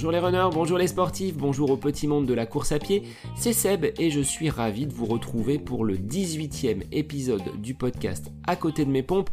[0.00, 3.02] Bonjour les runners, bonjour les sportifs, bonjour au petit monde de la course à pied,
[3.36, 8.32] c'est Seb et je suis ravi de vous retrouver pour le 18e épisode du podcast
[8.46, 9.28] À côté de mes pompes.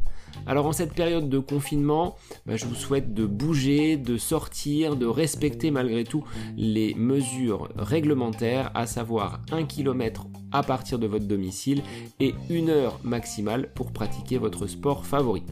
[0.46, 5.05] Alors en cette période de confinement, bah, je vous souhaite de bouger, de sortir, de
[5.05, 6.26] respecter malgré tout
[6.58, 11.81] les mesures réglementaires, à savoir 1 km à partir de votre domicile
[12.19, 15.44] et 1 heure maximale pour pratiquer votre sport favori.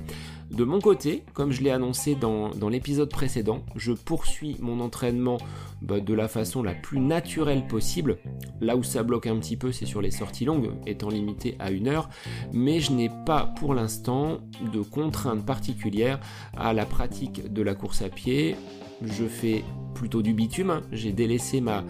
[0.52, 5.38] De mon côté, comme je l'ai annoncé dans, l'épisode précédent, je poursuis mon entraînement
[5.82, 8.18] bah, de la façon la plus naturelle possible.
[8.62, 11.72] Là où ça bloque un petit peu, c'est sur les sorties longues, étant limité à
[11.72, 12.10] une heure,
[12.54, 14.38] mais je n'ai pas pour l'instant
[14.72, 16.20] de contraintes particulières
[16.56, 18.56] à la pratique de la course à pied.
[19.02, 19.64] Je fais
[19.96, 20.70] plutôt du bitume.
[20.70, 20.82] Hein.
[20.92, 21.84] J'ai délaissé ma,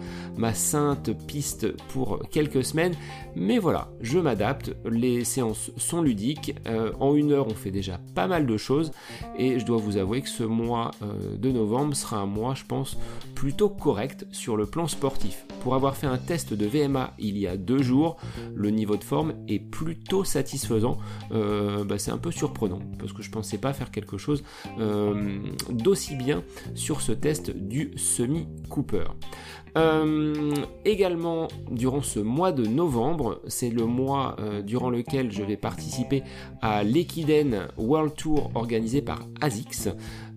[0.54, 2.94] sainte piste pour quelques semaines.
[3.34, 4.74] Mais voilà, je m'adapte.
[4.88, 6.54] Les séances sont ludiques.
[6.66, 8.92] Euh, en une heure, on fait déjà pas mal de choses.
[9.38, 12.64] Et je dois vous avouer que ce mois euh, de novembre sera un mois, je
[12.64, 12.96] pense,
[13.36, 15.46] plutôt correct sur le plan sportif.
[15.60, 18.16] Pour avoir fait un test de VMA il y a deux jours,
[18.54, 20.98] le niveau de forme est plutôt satisfaisant.
[21.30, 24.42] Euh, bah, c'est un peu surprenant parce que je pensais pas faire quelque chose
[25.70, 26.42] d'aussi bien
[26.74, 29.04] sur ce test du semi-Cooper.
[29.76, 30.54] Euh,
[30.86, 36.22] également, durant ce mois de novembre, c'est le mois euh, durant lequel je vais participer
[36.62, 39.90] à l'Equiden World Tour organisé par ASICS.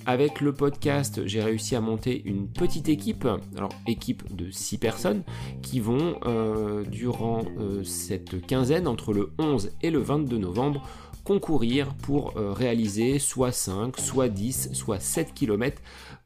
[0.10, 5.22] Avec le podcast, j'ai réussi à monter une petite équipe, alors équipe de 6 personnes,
[5.62, 7.44] qui vont, euh, durant
[7.84, 10.82] cette quinzaine, entre le 11 et le 22 novembre,
[11.30, 15.80] concourir pour réaliser soit 5, soit 10, soit 7 km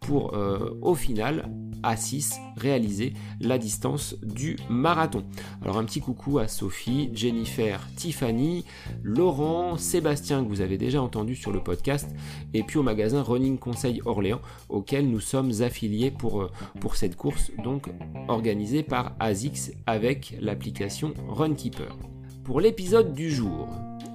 [0.03, 1.49] pour euh, au final
[1.81, 5.25] à 6 réaliser la distance du marathon.
[5.61, 8.63] Alors un petit coucou à Sophie, Jennifer, Tiffany,
[9.01, 12.07] Laurent, Sébastien que vous avez déjà entendu sur le podcast
[12.53, 16.51] et puis au magasin Running Conseil Orléans auquel nous sommes affiliés pour, euh,
[16.93, 17.89] cette course donc
[18.27, 21.97] organisée par ASICS avec l'application Runkeeper.
[22.43, 23.69] Pour l'épisode du jour,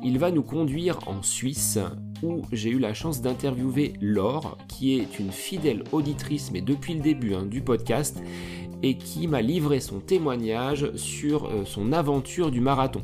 [0.05, 1.79] il va nous conduire en Suisse
[2.23, 7.01] où j'ai eu la chance d'interviewer Laure, qui est une fidèle auditrice, mais depuis le
[7.01, 8.23] début hein, du podcast,
[8.83, 13.01] et qui m'a livré son témoignage sur euh, son aventure du marathon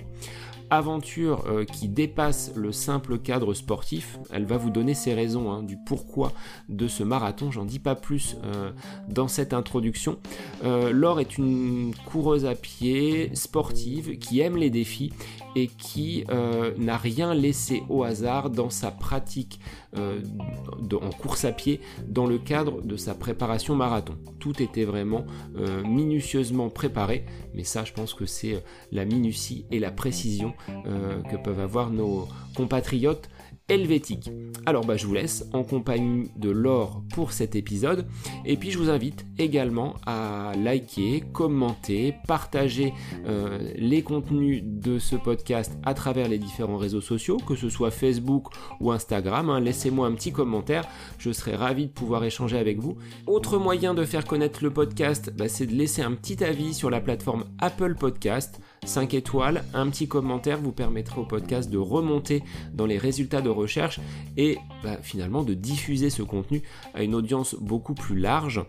[0.70, 4.19] aventure euh, qui dépasse le simple cadre sportif.
[4.30, 6.32] Elle va vous donner ses raisons hein, du pourquoi
[6.69, 7.50] de ce marathon.
[7.50, 8.70] J'en dis pas plus euh,
[9.08, 10.19] dans cette introduction.
[10.64, 15.12] Euh, Laure est une coureuse à pied sportive qui aime les défis
[15.54, 16.25] et qui
[16.78, 19.60] n'a rien laissé au hasard dans sa pratique
[19.94, 24.14] en course à pied dans le cadre de sa préparation marathon.
[24.38, 25.25] Tout était vraiment
[25.84, 28.62] minutieusement préparé, mais ça je pense que c'est
[28.93, 30.54] la minutie et la précision
[30.87, 33.28] euh, que peuvent avoir nos compatriotes
[33.69, 34.30] helvétiques.
[34.66, 38.06] Alors bah, je vous laisse en compagnie de Laure pour cet épisode
[38.44, 42.92] et puis je vous invite également à liker, commenter, partager
[43.26, 47.91] euh, les contenus de ce podcast à travers les différents réseaux sociaux, que ce soit
[47.91, 48.48] Facebook
[48.80, 49.50] ou Instagram.
[49.50, 49.60] Hein.
[49.60, 50.86] Laissez-moi un petit commentaire,
[51.19, 52.96] je serai ravi de pouvoir échanger avec vous.
[53.26, 56.91] Autre moyen de faire connaître le podcast, bah, c'est de laisser un petit avis sur
[56.91, 58.60] la plateforme Apple Podcast.
[58.84, 63.48] 5 étoiles, un petit commentaire vous permettra au podcast de remonter dans les résultats de
[63.48, 64.00] recherche
[64.36, 66.62] et bah, finalement de diffuser ce contenu
[66.94, 68.64] à une audience beaucoup plus large,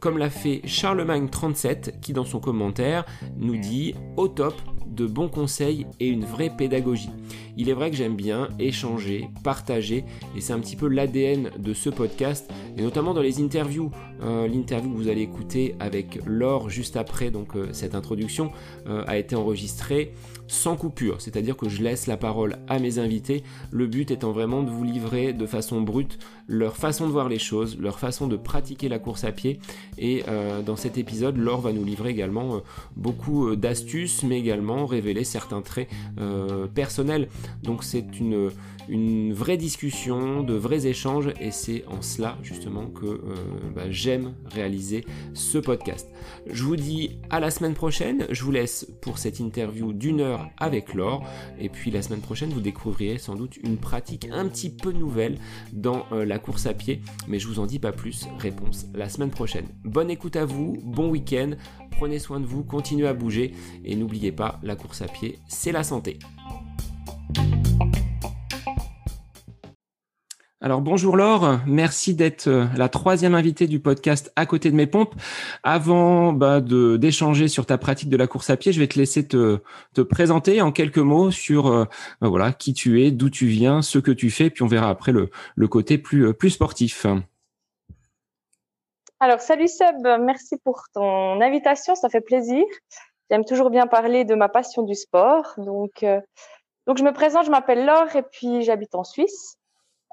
[0.00, 3.04] comme l'a fait Charlemagne37 qui dans son commentaire
[3.36, 4.54] nous dit au top
[4.86, 7.10] de bons conseils et une vraie pédagogie.
[7.56, 10.04] Il est vrai que j'aime bien échanger, partager,
[10.36, 13.90] et c'est un petit peu l'ADN de ce podcast, et notamment dans les interviews.
[14.22, 18.50] Euh, l'interview que vous allez écouter avec Laure juste après donc euh, cette introduction
[18.86, 20.14] euh, a été enregistrée
[20.46, 24.62] sans coupure, c'est-à-dire que je laisse la parole à mes invités, le but étant vraiment
[24.62, 26.18] de vous livrer de façon brute
[26.48, 29.58] leur façon de voir les choses, leur façon de pratiquer la course à pied,
[29.98, 30.22] et
[30.64, 32.60] dans cet épisode, Laure va nous livrer également
[32.94, 35.88] beaucoup d'astuces, mais également révéler certains traits
[36.72, 37.28] personnels
[37.62, 38.50] donc c'est une,
[39.32, 43.34] vraie discussion, de vrais échanges, et c'est en cela justement que euh,
[43.74, 45.04] bah, j'aime réaliser
[45.34, 46.08] ce podcast.
[46.48, 50.48] Je vous dis à la semaine prochaine, je vous laisse pour cette interview d'une heure
[50.58, 51.24] avec Laure,
[51.58, 55.38] et puis la semaine prochaine vous découvrirez sans doute une pratique un petit peu nouvelle
[55.72, 59.08] dans euh, la course à pied, mais je vous en dis pas plus, réponse la
[59.08, 59.66] semaine prochaine.
[59.84, 61.52] Bonne écoute à vous, bon week-end,
[61.90, 63.52] prenez soin de vous, continuez à bouger,
[63.84, 66.18] et n'oubliez pas, la course à pied, c'est la santé.
[70.66, 74.88] Alors bonjour Laure, merci d'être euh, la troisième invitée du podcast à côté de mes
[74.88, 75.14] pompes.
[75.62, 78.98] Avant bah, de d'échanger sur ta pratique de la course à pied, je vais te
[78.98, 79.60] laisser te,
[79.94, 81.84] te présenter en quelques mots sur euh,
[82.20, 84.90] bah, voilà qui tu es, d'où tu viens, ce que tu fais, puis on verra
[84.90, 85.28] après le,
[85.68, 87.06] côté plus, euh, plus sportif.
[89.20, 92.64] Alors salut Seb, merci pour ton invitation, ça fait plaisir.
[93.30, 96.04] J'aime toujours bien parler de ma passion du sport, donc
[96.86, 99.58] donc je me présente, je m'appelle Laure et puis j'habite en Suisse.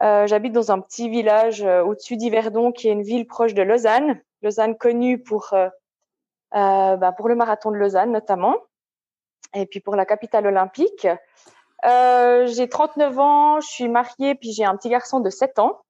[0.01, 3.61] Euh, j'habite dans un petit village euh, au-dessus d'Yverdon, qui est une ville proche de
[3.61, 4.19] Lausanne.
[4.41, 5.69] Lausanne connue pour euh,
[6.51, 8.55] bah, pour le marathon de Lausanne notamment,
[9.53, 11.07] et puis pour la capitale olympique.
[11.83, 15.81] j'ai 39 ans, je suis mariée, puis j'ai un petit garçon de 7 ans.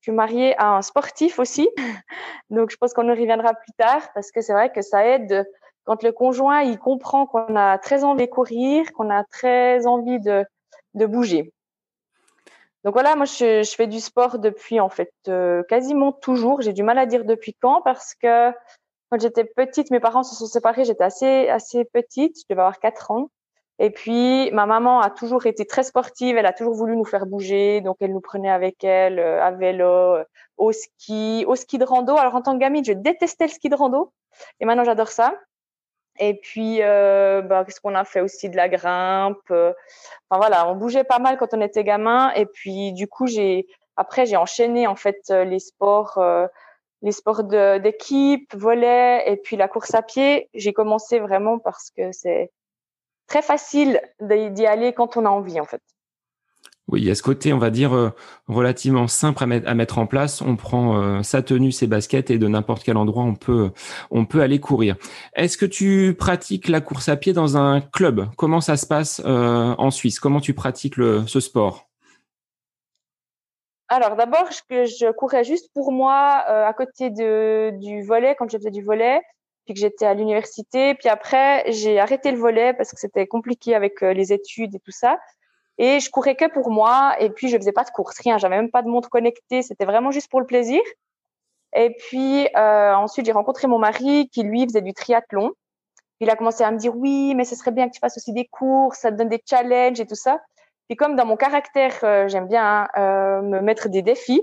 [0.00, 1.68] Je suis mariée à un sportif aussi,
[2.50, 5.46] donc je pense qu'on y reviendra plus tard parce que c'est vrai que ça aide
[5.88, 10.20] quand le conjoint il comprend qu'on a très envie de courir, qu'on a très envie
[10.20, 10.44] de,
[10.92, 11.54] de bouger.
[12.84, 16.60] Donc voilà, moi je, je, fais du sport depuis en fait euh, quasiment toujours.
[16.60, 18.50] J'ai du mal à dire depuis quand parce que
[19.10, 20.84] quand j'étais petite, mes parents se sont séparés.
[20.84, 23.30] J'étais assez assez petite, je devais avoir 4 ans.
[23.78, 26.36] Et puis ma maman a toujours été très sportive.
[26.36, 29.52] Elle a toujours voulu nous faire bouger, donc elle nous prenait avec elle euh, à
[29.52, 30.24] vélo, euh,
[30.58, 32.14] au ski, au ski de rando.
[32.18, 34.12] Alors en tant que gamine, je détestais le ski de rando,
[34.60, 35.32] et maintenant j'adore ça.
[36.18, 39.38] Et puis, euh, bah, qu'est-ce qu'on a fait aussi de la grimpe.
[39.50, 39.72] Euh,
[40.28, 42.32] enfin voilà, on bougeait pas mal quand on était gamin.
[42.32, 43.66] Et puis, du coup, j'ai
[43.96, 46.46] après j'ai enchaîné en fait euh, les sports, euh,
[47.02, 50.48] les sports d'équipe, volet et puis la course à pied.
[50.54, 52.50] J'ai commencé vraiment parce que c'est
[53.26, 55.82] très facile d'y aller quand on a envie en fait.
[56.88, 58.10] Oui, il y a ce côté, on va dire, euh,
[58.46, 60.40] relativement simple à, mettre, à mettre en place.
[60.40, 63.70] On prend euh, sa tenue, ses baskets et de n'importe quel endroit, on peut,
[64.10, 64.96] on peut aller courir.
[65.34, 68.26] Est-ce que tu pratiques la course à pied dans un club?
[68.38, 70.18] Comment ça se passe euh, en Suisse?
[70.18, 71.90] Comment tu pratiques le, ce sport?
[73.88, 78.58] Alors d'abord, je, je, courais juste pour moi à côté de, du volet quand je
[78.58, 79.22] faisais du volet,
[79.64, 80.94] puis que j'étais à l'université.
[80.94, 84.90] Puis après, j'ai arrêté le volet parce que c'était compliqué avec les études et tout
[84.90, 85.18] ça.
[85.78, 87.14] Et je courais que pour moi.
[87.20, 88.38] Et puis, je faisais pas de course, rien.
[88.38, 89.62] J'avais même pas de montre connectée.
[89.62, 90.80] C'était vraiment juste pour le plaisir.
[91.74, 95.52] Et puis, euh, ensuite, j'ai rencontré mon mari qui, lui, faisait du triathlon.
[96.20, 98.32] Il a commencé à me dire, oui, mais ce serait bien que tu fasses aussi
[98.32, 100.40] des courses, ça te donne des challenges et tout ça.
[100.88, 104.42] Puis comme dans mon caractère, euh, j'aime bien euh, me mettre des défis.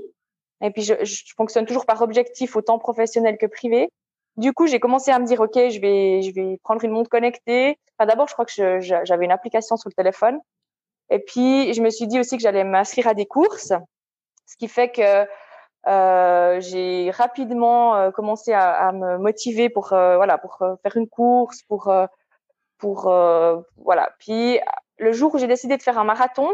[0.62, 3.90] Et puis, je, je, fonctionne toujours par objectif, autant professionnel que privé.
[4.38, 7.10] Du coup, j'ai commencé à me dire, OK, je vais, je vais prendre une montre
[7.10, 7.78] connectée.
[7.98, 10.40] Enfin, d'abord, je crois que j'avais une application sur le téléphone.
[11.10, 13.74] Et puis, je me suis dit aussi que j'allais m'inscrire à des courses,
[14.46, 15.28] ce qui fait que
[15.88, 20.98] euh, j'ai rapidement euh, commencé à, à, me motiver pour euh, voilà pour euh, faire
[20.98, 21.94] une course, pour
[22.78, 23.04] pour
[23.78, 24.12] voilà.
[24.20, 24.60] Puis
[24.98, 26.50] le jour où j'ai décidé de faire un marathon,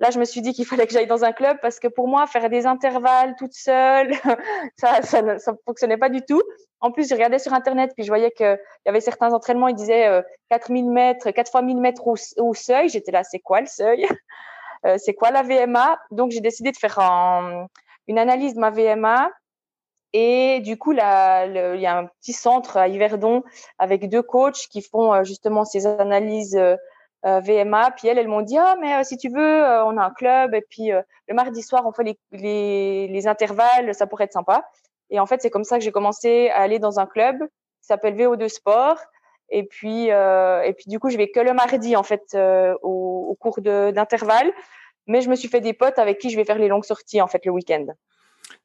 [0.00, 2.06] Là, je me suis dit qu'il fallait que j'aille dans un club parce que pour
[2.06, 4.12] moi, faire des intervalles toute seule,
[4.76, 6.42] ça, ça ne ça fonctionnait pas du tout.
[6.80, 9.74] En plus, je regardais sur Internet, puis je voyais qu'il y avait certains entraînements, ils
[9.74, 12.88] disaient euh, 4000 mètres, 4 fois 1000 mètres au, seuil.
[12.88, 14.06] J'étais là, c'est quoi le seuil?
[14.86, 17.66] Euh, C'est quoi la VMA Donc, j'ai décidé de faire un,
[18.06, 19.28] une analyse de ma VMA.
[20.14, 23.42] Et du coup, là, il y a un petit centre à Yverdon
[23.78, 26.76] avec deux coachs qui font euh, justement ces analyses euh,
[27.24, 27.90] VMA.
[27.92, 30.10] Puis elles, elles m'ont dit ah mais euh, si tu veux, euh, on a un
[30.10, 34.68] club et puis le mardi soir on fait les, intervalles, ça pourrait être sympa.
[35.10, 37.86] Et en fait c'est comme ça que j'ai commencé à aller dans un club qui
[37.86, 38.98] s'appelle VO2 Sport.
[39.50, 42.36] Et puis et puis du coup je vais que le mardi en fait
[42.82, 44.52] au, au, cours d'intervalle.
[45.06, 47.22] Mais je me suis fait des potes avec qui je vais faire les longues sorties
[47.22, 47.86] en fait le week-end.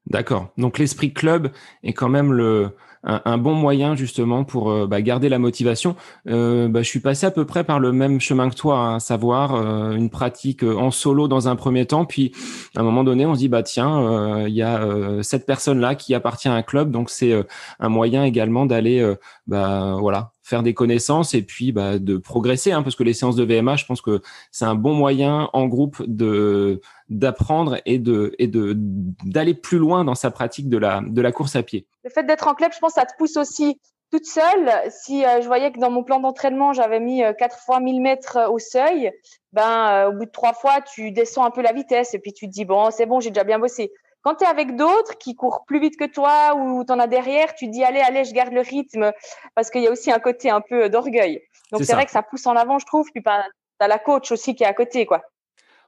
[0.08, 0.48] D'accord.
[0.58, 1.52] Donc l'esprit club
[1.84, 5.96] est quand même le un, bon moyen justement pour euh, bah, garder la motivation.
[6.28, 8.96] Euh, bah, je suis passé à peu près par le même chemin que toi, hein,
[8.96, 12.32] à savoir euh, une pratique en solo dans un premier temps, puis
[12.76, 14.88] à un moment donné, on se dit bah tiens, il y a
[15.22, 17.34] cette personne là qui appartient à un club, donc c'est
[17.80, 19.16] un moyen également d'aller
[19.48, 23.38] bah voilà faire des connaissances et puis bah, de progresser, hein, parce que les séances
[23.38, 28.34] de VMA, je pense que c'est un bon moyen en groupe de d'apprendre et de
[28.40, 31.88] et de d'aller plus loin dans sa pratique de la de la course à pied.
[32.14, 33.80] Fait d'être en club, je pense, ça te pousse aussi
[34.14, 34.72] toute seule.
[34.92, 38.00] Si euh, je voyais que dans mon plan d'entraînement, j'avais mis euh, quatre fois 1000
[38.00, 39.12] mètres euh, au seuil,
[39.54, 42.46] ben au bout de trois fois, tu descends un peu la vitesse et puis tu
[42.48, 43.92] te dis bon, c'est bon, j'ai déjà bien bossé.
[44.22, 47.08] Quand tu es avec d'autres qui courent plus vite que toi ou tu en as
[47.08, 49.12] derrière, tu dis allez, allez, je garde le rythme
[49.56, 51.42] parce qu'il y a aussi un côté un peu d'orgueil.
[51.72, 53.10] Donc c'est vrai que ça pousse en avant, je trouve.
[53.12, 53.44] Puis ben,
[53.80, 55.24] tu as la coach aussi qui est à côté, quoi.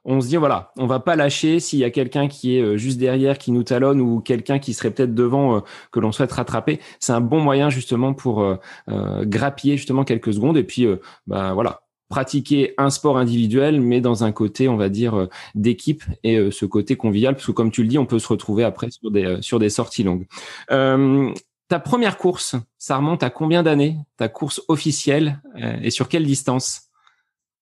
[0.08, 2.76] On se dit voilà, on va pas lâcher s'il y a quelqu'un qui est euh,
[2.76, 5.60] juste derrière, qui nous talonne ou quelqu'un qui serait peut-être devant euh,
[5.90, 6.78] que l'on souhaite rattraper.
[7.00, 8.56] C'est un bon moyen justement pour euh,
[9.24, 10.86] grappiller justement quelques secondes et puis
[11.26, 16.50] bah voilà, pratiquer un sport individuel, mais dans un côté, on va dire, d'équipe et
[16.52, 19.10] ce côté convivial, parce que comme tu le dis, on peut se retrouver après sur
[19.10, 20.26] des, sur des sorties longues.
[20.68, 23.96] ta première course, ça remonte à combien d'années?
[24.16, 25.40] Ta course officielle
[25.82, 26.85] et sur quelle distance?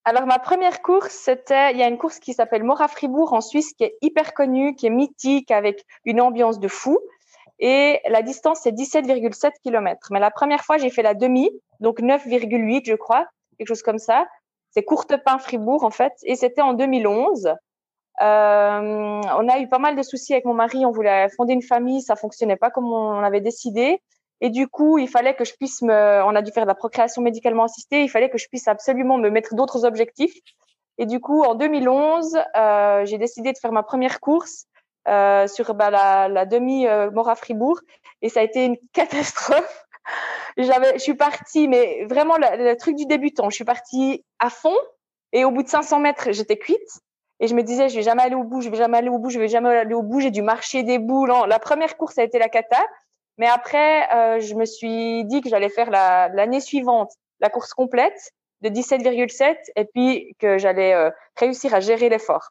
[0.04, 3.40] Alors ma première course, c'était il y a une course qui s'appelle Mora Fribourg en
[3.40, 6.98] Suisse qui est hyper connue, qui est mythique avec une ambiance de fou
[7.58, 10.08] et la distance c'est 17,7 km.
[10.10, 13.98] Mais la première fois, j'ai fait la demi, donc 9,8 je crois, quelque chose comme
[13.98, 14.26] ça.
[14.72, 17.54] C'est Courte Pain Fribourg en fait et c'était en 2011.
[18.20, 21.62] Euh, on a eu pas mal de soucis avec mon mari, on voulait fonder une
[21.62, 24.02] famille, ça fonctionnait pas comme on avait décidé.
[24.44, 26.74] Et du coup, il fallait que je puisse me, on a dû faire de la
[26.74, 30.34] procréation médicalement assistée, il fallait que je puisse absolument me mettre d'autres objectifs.
[30.98, 34.66] Et du coup, en 2011, euh, j'ai décidé de faire ma première course
[35.08, 37.80] euh, sur bah, la, la, demi euh, Mora Fribourg,
[38.20, 39.86] et ça a été une catastrophe.
[40.58, 43.48] J'avais, je suis partie, mais vraiment le, le, truc du débutant.
[43.48, 44.76] Je suis partie à fond,
[45.32, 47.00] et au bout de 500 mètres, j'étais cuite.
[47.40, 49.18] Et je me disais, je vais jamais aller au bout, je vais jamais aller au
[49.18, 50.20] bout, je vais jamais aller au bout.
[50.20, 51.32] J'ai dû marcher des boules.
[51.48, 52.84] La première course a été la cata.
[53.38, 58.32] Mais après, euh, je me suis dit que j'allais faire l'année suivante la course complète
[58.62, 62.50] de 17,7 et puis que j'allais euh, réussir à gérer l'effort.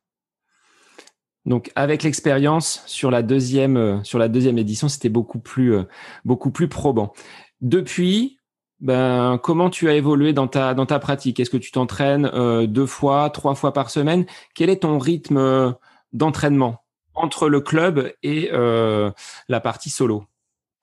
[1.46, 5.78] Donc avec l'expérience sur la deuxième euh, sur la deuxième édition, c'était beaucoup plus
[6.26, 7.14] beaucoup plus probant.
[7.62, 8.38] Depuis,
[8.80, 11.40] ben comment tu as évolué dans ta dans ta pratique?
[11.40, 12.30] Est-ce que tu t'entraînes
[12.68, 14.26] deux fois, trois fois par semaine?
[14.54, 15.76] Quel est ton rythme
[16.12, 20.26] d'entraînement entre le club et la partie solo?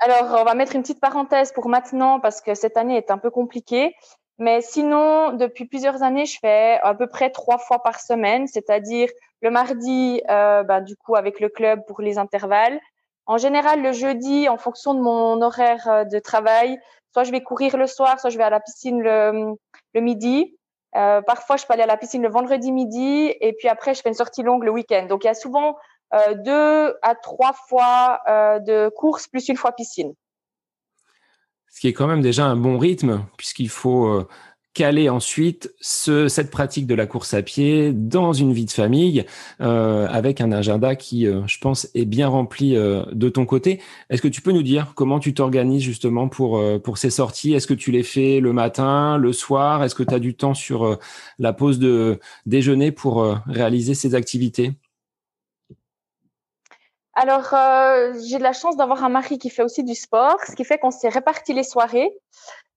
[0.01, 3.19] Alors, on va mettre une petite parenthèse pour maintenant parce que cette année est un
[3.19, 3.95] peu compliquée.
[4.39, 9.11] Mais sinon, depuis plusieurs années, je fais à peu près trois fois par semaine, c'est-à-dire
[9.43, 12.81] le mardi, euh, bah, du coup, avec le club pour les intervalles.
[13.27, 16.81] En général, le jeudi, en fonction de mon horaire euh, de travail,
[17.13, 19.55] soit je vais courir le soir, soit je vais à la piscine le,
[19.95, 20.57] le midi.
[20.97, 24.01] Euh, parfois, je peux aller à la piscine le vendredi midi et puis après, je
[24.01, 25.05] fais une sortie longue le week-end.
[25.05, 25.77] Donc, il y a souvent
[26.13, 30.13] euh, deux à trois fois euh, de course plus une fois piscine.
[31.69, 34.27] Ce qui est quand même déjà un bon rythme puisqu'il faut euh,
[34.75, 39.25] caler ensuite ce, cette pratique de la course à pied dans une vie de famille
[39.59, 43.81] avec un agenda qui, je pense, est bien rempli de ton côté.
[44.11, 47.53] Est-ce que tu peux nous dire comment tu t'organises justement pour, pour ces sorties?
[47.53, 49.83] Est-ce que tu les fais le matin, le soir?
[49.83, 51.01] Est-ce que tu as du temps sur
[51.41, 54.77] la pause de déjeuner pour réaliser ces activités?
[57.23, 60.55] Alors, euh, j'ai de la chance d'avoir un mari qui fait aussi du sport, ce
[60.57, 62.11] qui fait qu'on s'est réparti les soirées.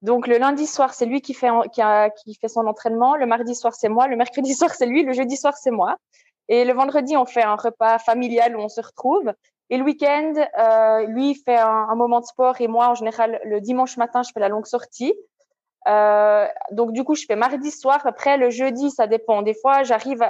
[0.02, 3.16] Donc, le lundi soir, c'est lui qui fait, qui, a, qui fait son entraînement.
[3.16, 4.10] Le mardi soir, c'est moi.
[4.10, 5.04] Le mercredi soir, c'est lui.
[5.04, 5.96] Le jeudi soir, c'est moi.
[6.50, 9.32] Et le vendredi, on fait un repas familial où on se retrouve.
[9.70, 13.40] Et le week-end, euh, lui, fait un, un, moment de sport et moi, en général,
[13.46, 15.14] le dimanche matin, je fais la longue sortie.
[15.88, 18.00] Euh, donc du coup, je fais mardi soir.
[18.06, 19.42] Après, le jeudi, ça dépend.
[19.42, 20.24] Des fois, j'arrive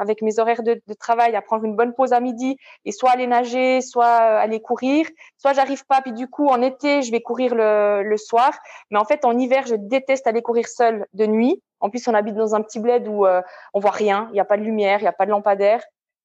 [0.00, 3.10] avec mes horaires de, de, travail à prendre une bonne pause à midi et soit
[3.10, 5.06] aller nager, soit aller courir.
[5.38, 6.00] Soit j'arrive pas.
[6.00, 8.52] Puis du coup, en été, je vais courir le, le soir.
[8.90, 11.62] Mais en fait, en hiver, je déteste aller courir seule de nuit.
[11.80, 13.42] En plus, on habite dans un petit bled où euh,
[13.74, 14.26] on voit rien.
[14.30, 15.82] Il n'y a pas de lumière, il n'y a pas de lampadaire.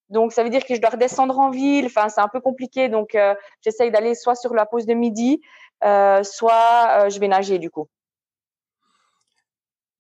[0.10, 1.86] Donc, ça veut dire que je dois redescendre en ville.
[1.86, 2.90] Enfin, c'est un peu compliqué.
[2.90, 5.42] Donc, euh, j'essaye d'aller soit sur la pause de midi,
[5.84, 7.88] euh, soit euh, je vais nager du coup.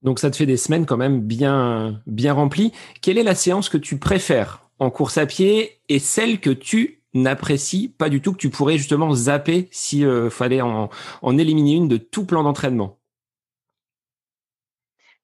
[0.01, 2.71] Donc ça te fait des semaines quand même bien bien remplies.
[3.01, 7.01] Quelle est la séance que tu préfères en course à pied et celle que tu
[7.13, 10.89] n'apprécies pas du tout que tu pourrais justement zapper si euh, fallait en,
[11.21, 12.97] en, éliminer une de tout plan d'entraînement?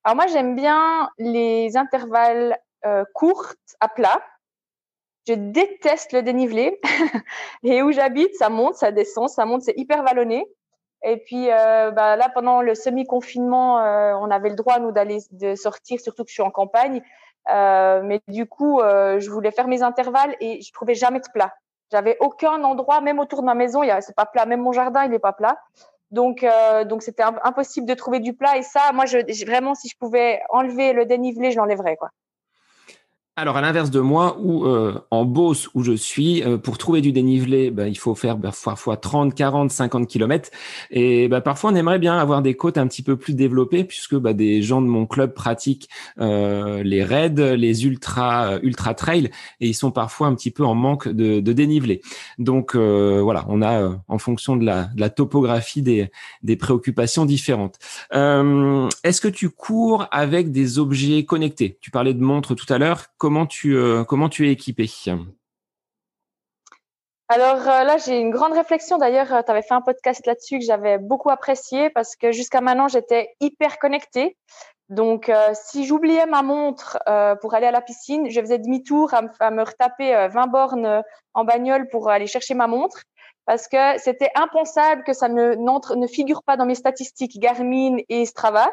[0.03, 4.21] Alors moi j'aime bien les intervalles euh, courts à plat.
[5.27, 6.79] Je déteste le dénivelé
[7.63, 10.45] et où j'habite ça monte, ça descend, ça monte, c'est hyper vallonné.
[11.07, 15.19] Et puis euh, bah, là, pendant le semi-confinement, euh, on avait le droit nous d'aller
[15.31, 17.01] de sortir, surtout que je suis en campagne.
[17.53, 21.27] Euh, mais du coup, euh, je voulais faire mes intervalles et je trouvais jamais de
[21.31, 21.53] plat.
[21.91, 24.47] J'avais aucun endroit, même autour de ma maison, il y a, c'est pas plat.
[24.47, 25.59] Même mon jardin, il est pas plat.
[26.09, 28.57] Donc, euh, donc c'était impossible de trouver du plat.
[28.57, 32.09] Et ça, moi, je, vraiment, si je pouvais enlever le dénivelé, je l'enlèverais, quoi.
[33.37, 37.01] Alors à l'inverse de moi, où euh, en Beauce où je suis, euh, pour trouver
[37.01, 40.51] du dénivelé, ben, il faut faire parfois 30, 40, 50 kilomètres.
[40.89, 44.15] Et ben, parfois on aimerait bien avoir des côtes un petit peu plus développées, puisque
[44.15, 45.89] ben, des gens de mon club pratiquent
[46.21, 50.73] euh, les raids, les ultra ultra trail, et ils sont parfois un petit peu en
[50.73, 52.01] manque de, de dénivelé.
[52.39, 56.09] Donc voilà, on a en fonction de la, de la topographie des,
[56.41, 57.79] des préoccupations différentes.
[58.13, 61.77] Est-ce que tu cours avec des objets connectés?
[61.81, 64.87] Tu parlais de montres tout à l'heure comment tu, euh, comment tu es équipé?
[67.27, 68.99] Alors euh, là, j'ai une grande réflexion.
[68.99, 72.61] D'ailleurs, euh, tu avais fait un podcast là-dessus que j'avais beaucoup apprécié parce que jusqu'à
[72.61, 74.37] maintenant, j'étais hyper connectée.
[74.89, 79.11] Donc, euh, si j'oubliais ma montre euh, pour aller à la piscine, je faisais demi-tour
[79.39, 81.01] à, me retaper 20 bornes
[81.33, 83.01] en bagnole pour aller chercher ma montre
[83.47, 88.27] parce que c'était impensable que ça ne, ne figure pas dans mes statistiques Garmin et
[88.27, 88.69] Strava.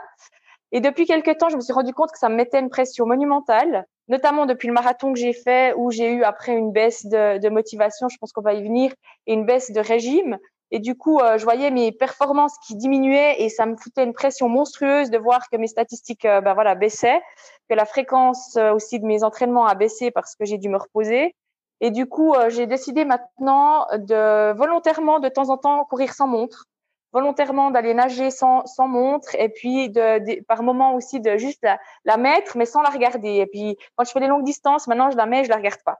[0.73, 3.07] Et depuis quelques temps, je me suis rendu compte que ça me mettait une pression
[3.07, 7.39] monumentale, notamment depuis le marathon que j'ai fait où j'ai eu après une baisse de,
[7.39, 8.93] de motivation, je pense qu'on va y venir,
[9.27, 10.39] et une baisse de régime.
[10.75, 14.15] Et du coup, euh, je voyais mes performances qui diminuaient et ça me foutait une
[14.15, 17.21] pression monstrueuse de voir que mes statistiques euh, ben voilà, baissaient,
[17.69, 20.79] que la fréquence euh, aussi de mes entraînements a baissé parce que j'ai dû me
[20.79, 21.37] reposer.
[21.83, 26.67] Et du coup, j'ai décidé maintenant de volontairement, de temps en temps, courir sans montre,
[27.13, 31.79] volontairement d'aller nager sans, sans montre et puis de, par moment aussi de juste la,
[32.05, 33.37] la mettre mais sans la regarder.
[33.37, 35.83] Et puis quand je fais des longues distances, maintenant je la mets, je la regarde
[35.85, 35.99] pas.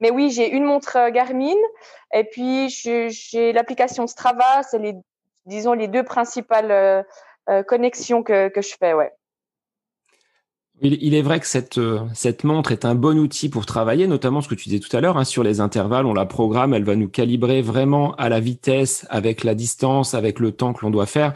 [0.00, 1.56] Mais oui, j'ai une montre euh, Garmin
[2.12, 4.62] et puis j'ai l'application Strava.
[4.64, 4.94] C'est les,
[5.46, 7.02] disons, les deux principales euh,
[7.48, 9.12] euh, connexions que, que je fais, ouais.
[10.84, 14.40] Il, est vrai que cette, euh, cette montre est un bon outil pour travailler, notamment
[14.40, 16.82] ce que tu disais tout à l'heure, hein, sur les intervalles, on la programme, elle
[16.82, 20.90] va nous calibrer vraiment à la vitesse, avec la distance, avec le temps que l'on
[20.90, 21.34] doit faire.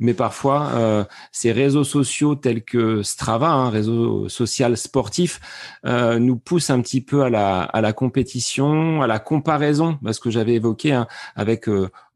[0.00, 5.38] Mais parfois, euh, ces réseaux sociaux tels que Strava, hein, réseau social sportif,
[5.86, 10.18] euh, nous poussent un petit peu à la, à la compétition, à la comparaison, parce
[10.18, 11.68] que j'avais évoqué hein, avec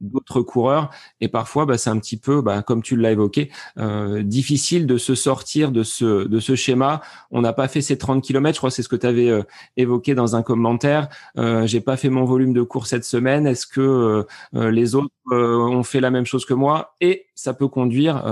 [0.02, 0.90] d'autres coureurs.
[1.20, 4.98] Et parfois, bah, c'est un petit peu, bah, comme tu l'as évoqué, euh, difficile de
[4.98, 6.54] se sortir de ce, de ce
[7.30, 9.28] On n'a pas fait ces 30 km, je crois que c'est ce que tu avais
[9.28, 9.42] euh,
[9.76, 11.08] évoqué dans un commentaire.
[11.38, 13.46] Euh, J'ai pas fait mon volume de cours cette semaine.
[13.46, 14.24] Est-ce que
[14.54, 16.94] euh, les autres ont fait la même chose que moi?
[17.00, 18.22] Et ça peut conduire,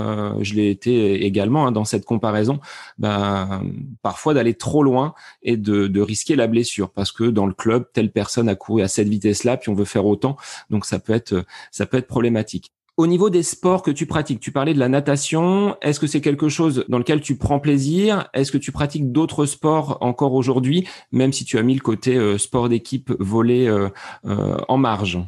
[0.40, 2.60] je l'ai été également hein, dans cette comparaison,
[2.98, 3.62] ben,
[4.02, 7.86] parfois d'aller trop loin et de, de risquer la blessure parce que dans le club,
[7.92, 10.36] telle personne a couru à cette vitesse-là, puis on veut faire autant.
[10.68, 12.72] Donc ça peut être ça peut être problématique.
[13.00, 15.74] Au niveau des sports que tu pratiques, tu parlais de la natation.
[15.80, 18.28] Est-ce que c'est quelque chose dans lequel tu prends plaisir?
[18.34, 22.16] Est-ce que tu pratiques d'autres sports encore aujourd'hui, même si tu as mis le côté
[22.16, 23.88] euh, sport d'équipe volé euh,
[24.26, 25.18] euh, en marge?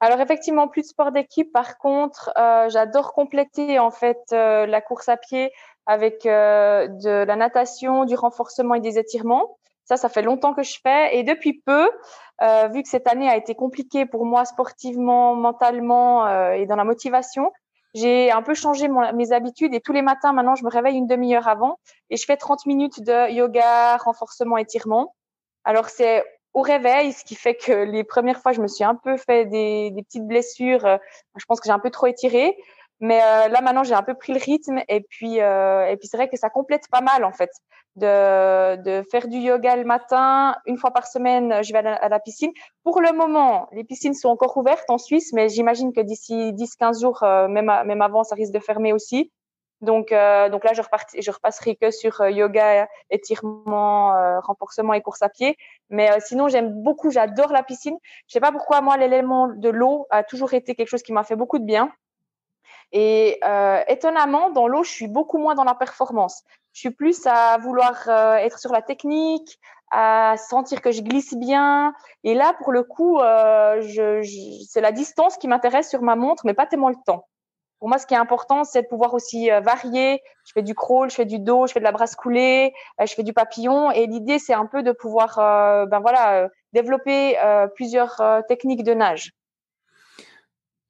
[0.00, 1.52] Alors effectivement, plus de sport d'équipe.
[1.52, 2.32] Par contre,
[2.70, 5.52] j'adore compléter en fait la course à pied
[5.86, 9.58] avec de la natation, du renforcement et des étirements.
[9.86, 11.16] Ça, ça fait longtemps que je fais.
[11.16, 11.88] Et depuis peu,
[12.42, 16.76] euh, vu que cette année a été compliquée pour moi sportivement, mentalement euh, et dans
[16.76, 17.52] la motivation,
[17.94, 20.96] j'ai un peu changé mon, mes habitudes et tous les matins, maintenant, je me réveille
[20.96, 21.78] une demi-heure avant
[22.10, 25.14] et je fais 30 minutes de yoga, renforcement, étirement.
[25.64, 28.96] Alors, c'est au réveil, ce qui fait que les premières fois, je me suis un
[28.96, 30.84] peu fait des, des petites blessures.
[30.84, 30.96] Euh,
[31.36, 32.56] je pense que j'ai un peu trop étiré.
[33.00, 36.08] Mais euh, là maintenant j'ai un peu pris le rythme et puis euh, et puis
[36.08, 37.50] c'est vrai que ça complète pas mal en fait
[37.96, 42.20] de de faire du yoga le matin une fois par semaine je vais à la,
[42.20, 42.52] piscine.
[42.84, 47.00] Pour le moment les piscines sont encore ouvertes en Suisse mais j'imagine que d'ici 10-15
[47.02, 49.30] jours euh, même même avant ça risque de fermer aussi.
[49.82, 55.02] Donc euh, donc là je reparti, je repasserai que sur euh, yoga, étirement, renforcement et
[55.02, 55.56] course à pied.
[55.90, 57.96] Mais sinon j'aime beaucoup, j'adore la piscine.
[58.26, 61.24] Je sais pas pourquoi moi l'élément de l'eau a toujours été quelque chose qui m'a
[61.24, 61.92] fait beaucoup de bien.
[62.92, 66.42] Et euh, étonnamment, dans l'eau, je suis beaucoup moins dans la performance.
[66.72, 69.58] Je suis plus à vouloir euh, être sur la technique,
[69.90, 71.94] à sentir que je glisse bien.
[72.24, 73.82] Et là, pour le coup, euh,
[74.68, 77.26] c'est la distance qui m'intéresse sur ma montre, mais pas tellement le temps.
[77.78, 80.22] Pour moi, ce qui est important, c'est de pouvoir aussi varier.
[80.46, 83.12] Je fais du crawl, je fais du dos, je fais de la brasse coulée, je
[83.12, 83.90] fais du papillon.
[83.90, 85.36] Et l'idée, c'est un peu de pouvoir,
[85.86, 87.36] ben voilà, développer
[87.74, 88.18] plusieurs
[88.48, 89.32] techniques de nage.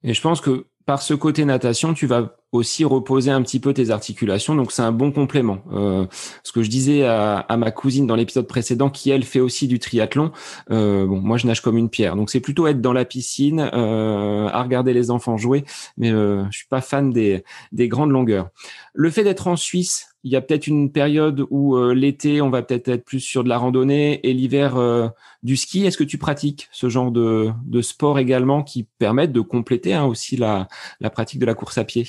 [0.03, 3.73] Et je pense que par ce côté natation, tu vas aussi reposer un petit peu
[3.73, 4.55] tes articulations.
[4.55, 5.59] Donc c'est un bon complément.
[5.73, 6.05] Euh,
[6.43, 9.79] ce que je disais à, ma cousine dans l'épisode précédent, qui elle fait aussi du
[9.79, 10.31] triathlon.
[10.71, 12.15] Euh, bon, moi je nage comme une pierre.
[12.15, 15.65] Donc c'est plutôt être dans la piscine, euh, à regarder les enfants jouer.
[15.97, 17.43] Mais je suis pas fan des
[17.89, 18.47] grandes longueurs.
[18.93, 22.49] Le fait d'être en Suisse, il y a peut-être une période où euh, l'été, on
[22.49, 25.07] va peut-être être plus sur de la randonnée et l'hiver euh,
[25.41, 25.85] du ski.
[25.85, 30.05] Est-ce que tu pratiques ce genre de, de sport également qui permettent de compléter hein,
[30.05, 30.67] aussi la,
[30.99, 32.05] la pratique de la course à pied?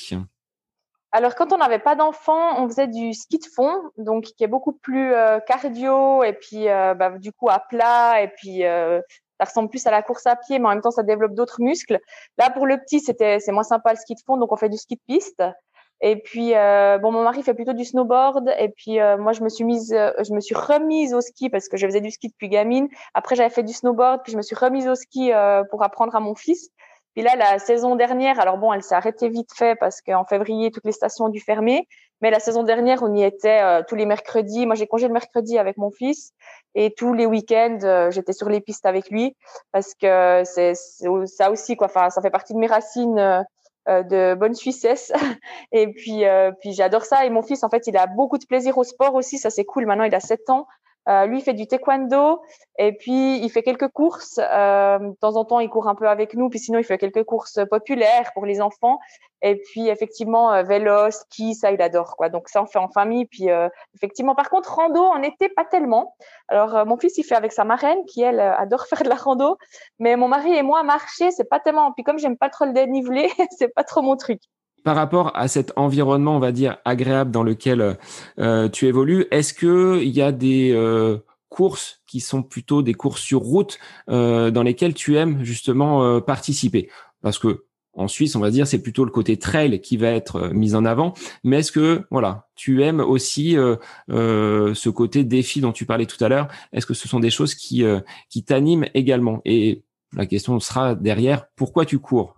[1.13, 4.49] Alors, quand on n'avait pas d'enfants, on faisait du ski de fond, donc qui est
[4.49, 9.71] beaucoup plus euh, cardio et puis bah, du coup à plat et puis ça ressemble
[9.71, 12.01] plus à la course à pied, mais en même temps ça développe d'autres muscles.
[12.37, 14.69] Là, pour le petit, c'était c'est moins sympa le ski de fond, donc on fait
[14.69, 15.43] du ski de piste.
[16.01, 18.55] Et puis euh, bon, mon mari fait plutôt du snowboard.
[18.59, 21.51] Et puis euh, moi, je me suis mise, euh, je me suis remise au ski
[21.51, 22.89] parce que je faisais du ski depuis gamine.
[23.15, 25.33] Après, j'avais fait du snowboard, puis je me suis remise au ski
[25.71, 26.71] pour apprendre à mon fils.
[27.15, 30.71] Puis là, la saison dernière, alors bon, elle s'est arrêtée vite fait parce qu'en février,
[30.71, 31.89] toutes les stations ont dû fermer.
[32.21, 34.67] Mais la saison dernière, on y était tous les mercredis.
[34.67, 36.33] Moi, j'ai congé le mercredi avec mon fils
[36.75, 39.37] et tous les week-ends, j'étais sur les pistes avec lui
[39.73, 40.75] parce que c'est
[41.27, 41.87] ça aussi quoi.
[41.87, 43.45] Enfin, ça fait partie de mes racines
[43.89, 45.13] de bonne Suissesse.
[45.73, 46.23] et puis,
[46.61, 47.25] puis j'adore ça.
[47.25, 49.39] Et mon fils, en fait, il a beaucoup de plaisir au sport aussi.
[49.39, 49.87] Ça, c'est cool.
[49.87, 50.67] Maintenant, il a 7 ans.
[51.09, 52.43] Euh, lui, il fait du taekwondo
[52.79, 54.39] et puis il fait quelques courses.
[54.39, 56.51] Euh, de temps en temps, il court un peu avec nous.
[56.51, 58.99] Puis sinon, il fait quelques courses populaires pour les enfants.
[59.43, 62.29] Et puis effectivement, euh, vélo, ski, ça, il adore quoi.
[62.29, 63.27] Donc ça, on fait en famille.
[63.27, 66.15] Puis euh, effectivement, par contre, rando en été, pas tellement.
[66.49, 69.15] Alors euh, mon fils, il fait avec sa marraine qui elle adore faire de la
[69.15, 69.57] rando.
[69.99, 71.93] Mais mon mari et moi, marcher, c'est pas tellement.
[71.93, 74.41] Puis comme j'aime pas trop le dénivelé, c'est pas trop mon truc
[74.85, 77.99] par rapport à cet environnement, on va dire, agréable dans lequel
[78.39, 83.21] euh, tu évolues, est-ce qu'il y a des euh, courses qui sont plutôt des courses
[83.21, 86.89] sur route euh, dans lesquelles tu aimes justement participer?
[87.23, 87.65] Parce que
[87.95, 90.85] en Suisse, on va dire, c'est plutôt le côté trail qui va être mis en
[90.85, 91.15] avant.
[91.43, 93.57] Mais est-ce que, voilà, tu aimes aussi
[94.09, 96.47] ce côté défi dont tu parlais tout à l'heure?
[96.73, 97.85] Est-ce que ce sont des choses qui,
[98.31, 99.43] qui t'animent également?
[99.45, 99.83] Et
[100.17, 102.38] la question sera derrière, pourquoi tu cours?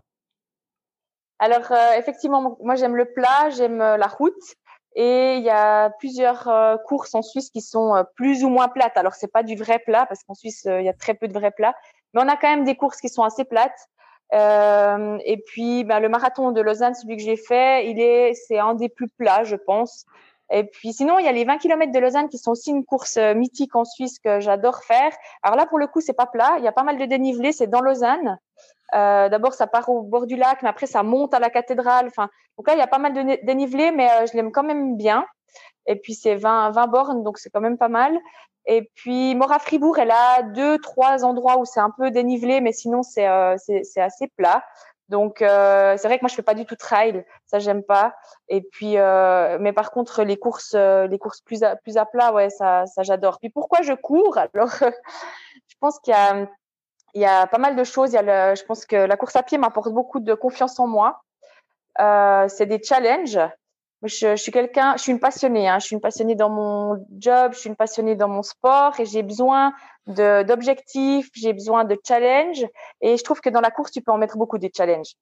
[1.40, 4.54] Alors, euh, effectivement, moi, j'aime le plat, j'aime euh, la route.
[4.94, 8.96] Et il y a plusieurs euh, courses en Suisse qui sont plus ou moins plates.
[8.96, 11.32] Alors, c'est pas du vrai plat parce qu'en Suisse, il y a très peu de
[11.32, 11.74] vrais plats.
[12.12, 13.88] Mais on a quand même des courses qui sont assez plates.
[14.32, 18.74] et puis, ben, le marathon de Lausanne, celui que j'ai fait, il est, c'est un
[18.74, 20.04] des plus plats, je pense.
[20.52, 22.84] Et puis sinon, il y a les 20 km de Lausanne qui sont aussi une
[22.84, 25.12] course mythique en Suisse que j'adore faire.
[25.42, 26.56] Alors là, pour le coup, c'est pas plat.
[26.58, 27.52] Il y a pas mal de dénivelé.
[27.52, 28.38] C'est dans Lausanne.
[28.94, 32.06] Euh, D'abord, ça part au bord du lac, mais après, ça monte à la cathédrale.
[32.06, 34.62] Enfin, donc là, il y a pas mal de dénivelé, mais euh, je l'aime quand
[34.62, 35.24] même bien.
[35.86, 38.18] Et puis, c'est 20, 20 bornes, donc c'est quand même pas mal.
[38.66, 42.72] Et puis, Mora Fribourg, elle a deux, trois endroits où c'est un peu dénivelé, mais
[42.72, 43.56] sinon, c'est euh,
[43.96, 44.62] assez plat.
[45.10, 47.24] Donc, euh, c'est vrai que moi, je fais pas du tout trail.
[47.46, 48.14] Ça, j'aime pas.
[48.48, 52.06] Et puis, euh, mais par contre, les courses, euh, les courses plus à, plus à
[52.06, 53.40] plat, ouais, ça, ça j'adore.
[53.40, 54.38] Puis, pourquoi je cours?
[54.38, 54.70] Alors,
[55.66, 56.46] je pense qu'il y a
[57.14, 58.12] il y a pas mal de choses.
[58.12, 60.78] Il y a le, je pense que la course à pied m'apporte beaucoup de confiance
[60.78, 61.22] en moi.
[62.00, 63.38] Euh, c'est des challenges.
[64.02, 65.68] Je, suis quelqu'un, je suis une passionnée.
[65.68, 65.78] Hein.
[65.78, 69.04] Je suis une passionnée dans mon job, je suis une passionnée dans mon sport et
[69.04, 69.74] j'ai besoin
[70.06, 72.66] d'objectifs, j'ai besoin de challenges.
[73.02, 75.14] Et je trouve que dans la course, tu peux en mettre beaucoup des challenges.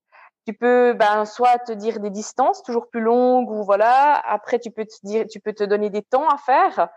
[0.46, 4.14] Tu peux, ben, soit te dire des distances toujours plus longues ou voilà.
[4.24, 6.88] Après, tu peux te dire, tu peux te donner des temps à faire.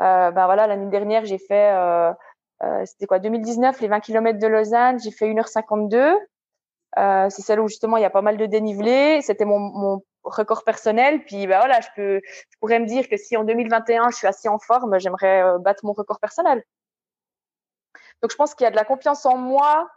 [0.00, 2.12] Euh, ben voilà, l'année dernière, j'ai fait euh,
[2.62, 6.16] euh, c'était quoi 2019, les 20 km de Lausanne, j'ai fait 1h52.
[6.98, 9.20] Euh, c'est celle où justement il y a pas mal de dénivelé.
[9.22, 11.24] C'était mon, mon record personnel.
[11.24, 14.26] Puis bah voilà, je peux, je pourrais me dire que si en 2021 je suis
[14.26, 16.62] assez en forme, j'aimerais euh, battre mon record personnel.
[18.22, 19.88] Donc je pense qu'il y a de la confiance en moi.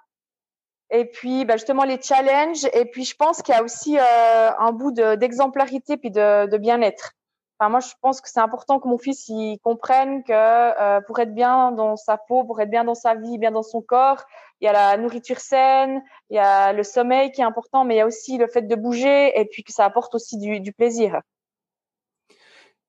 [0.89, 2.65] Et puis bah, justement les challenges.
[2.73, 6.57] Et puis je pense qu'il y a aussi euh, un bout d'exemplarité puis de, de
[6.57, 7.13] bien-être
[7.61, 11.33] moi, je pense que c'est important que mon fils il comprenne que euh, pour être
[11.33, 14.23] bien dans sa peau, pour être bien dans sa vie, bien dans son corps,
[14.61, 17.95] il y a la nourriture saine, il y a le sommeil qui est important, mais
[17.95, 20.71] il y a aussi le fait de bouger et puis que ça apporte aussi du,
[20.73, 21.21] plaisir.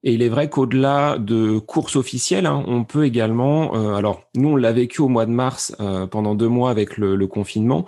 [0.03, 4.51] Et il est vrai qu'au-delà de courses officielles, hein, on peut également, euh, alors nous
[4.51, 7.87] on l'a vécu au mois de mars euh, pendant deux mois avec le confinement,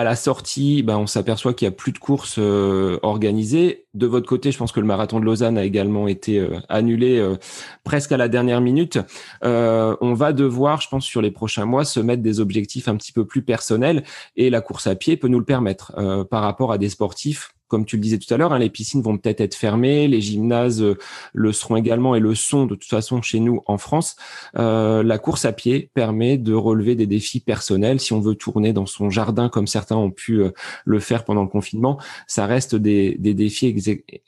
[0.00, 3.84] à la sortie, ben, on s'aperçoit qu'il y a plus de courses euh, organisées.
[3.92, 7.18] De votre côté, je pense que le marathon de Lausanne a également été euh, annulé
[7.18, 7.36] euh,
[7.84, 8.98] presque à la dernière minute.
[9.42, 13.12] on va devoir, je pense, sur les prochains mois, se mettre des objectifs un petit
[13.12, 14.02] peu plus personnels
[14.36, 15.92] et la course à pied peut nous le permettre
[16.30, 19.00] par rapport à des sportifs comme tu le disais tout à l'heure, hein, les piscines
[19.00, 20.98] vont peut-être être fermées, les gymnases euh,
[21.32, 24.16] le seront également et le sont de toute façon chez nous en France.
[24.58, 28.00] Euh, la course à pied permet de relever des défis personnels.
[28.00, 30.50] Si on veut tourner dans son jardin comme certains ont pu euh,
[30.84, 33.72] le faire pendant le confinement, ça reste des, des défis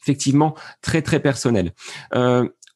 [0.01, 1.73] effectivement très très personnels.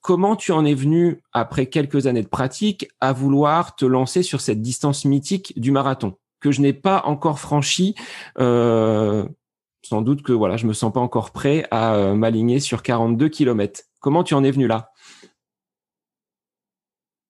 [0.01, 4.41] comment tu en es venu, après quelques années de pratique, à vouloir te lancer sur
[4.41, 7.95] cette distance mythique du marathon que je n'ai pas encore franchi
[9.87, 13.29] sans doute que voilà, je me sens pas encore prêt à euh, m'aligner sur 42
[13.29, 13.83] km.
[14.01, 14.91] Comment tu en es venu là?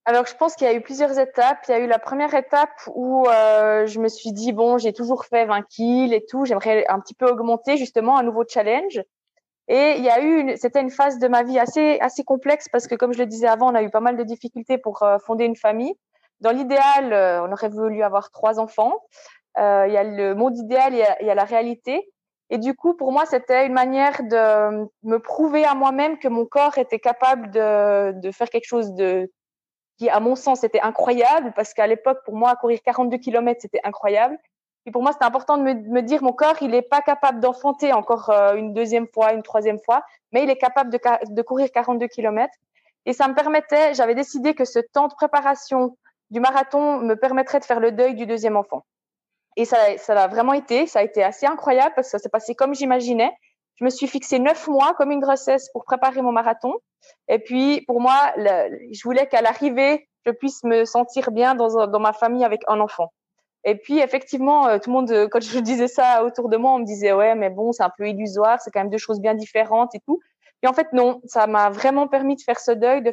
[0.08, 1.64] Alors, je pense qu'il y a eu plusieurs étapes.
[1.68, 4.92] Il y a eu la première étape où euh, je me suis dit bon, j'ai
[4.92, 6.44] toujours fait 20 kills et tout.
[6.44, 9.02] J'aimerais un petit peu augmenter justement un nouveau challenge.
[9.68, 12.86] Et il y a eu, c'était une phase de ma vie assez assez complexe parce
[12.86, 15.18] que comme je le disais avant, on a eu pas mal de difficultés pour euh,
[15.18, 15.94] fonder une famille.
[16.40, 18.92] Dans l'idéal, on aurait voulu avoir trois enfants.
[19.56, 22.12] il y a le monde idéal, et il y a la réalité.
[22.50, 26.46] Et du coup, pour moi, c'était une manière de me prouver à moi-même que mon
[26.46, 29.30] corps était capable de, de faire quelque chose de
[29.98, 33.80] qui, à mon sens, était incroyable parce qu'à l'époque, pour moi, courir 42 km, c'était
[33.82, 34.38] incroyable.
[34.84, 37.92] Et pour moi, c'était important de me, dire mon corps, il n'est pas capable d'enfanter
[37.92, 41.70] encore euh, une deuxième fois, une troisième fois, mais il est capable de, de courir
[41.72, 42.52] 42 km.
[43.04, 45.96] Et ça me permettait, j'avais décidé que ce temps de préparation
[46.30, 48.84] du marathon me permettrait de faire le deuil du deuxième enfant.
[49.56, 50.86] Et ça, ça l'a vraiment été.
[50.86, 53.32] Ça a été assez incroyable parce que ça s'est passé comme j'imaginais.
[53.76, 56.74] Je me suis fixé neuf mois comme une grossesse pour préparer mon marathon.
[57.28, 62.00] Et puis, pour moi, je voulais qu'à l'arrivée, je puisse me sentir bien dans, dans
[62.00, 63.12] ma famille avec un enfant.
[63.66, 66.70] Et puis, effectivement, euh, tout le monde, euh, quand je disais ça autour de moi,
[66.72, 69.20] on me disait, ouais, mais bon, c'est un peu illusoire, c'est quand même deux choses
[69.20, 70.20] bien différentes et tout.
[70.62, 73.12] Et en fait, non, ça m'a vraiment permis de faire ce deuil, de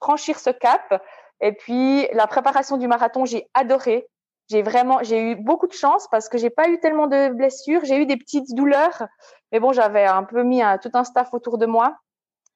[0.00, 1.02] franchir ce cap.
[1.40, 4.06] Et puis, la préparation du marathon, j'ai adoré.
[4.50, 7.84] J'ai vraiment, j'ai eu beaucoup de chance parce que j'ai pas eu tellement de blessures.
[7.84, 9.06] J'ai eu des petites douleurs,
[9.52, 11.96] mais bon, j'avais un peu mis un, tout un staff autour de moi.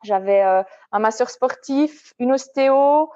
[0.03, 3.11] J'avais euh, un masseur sportif, une ostéo,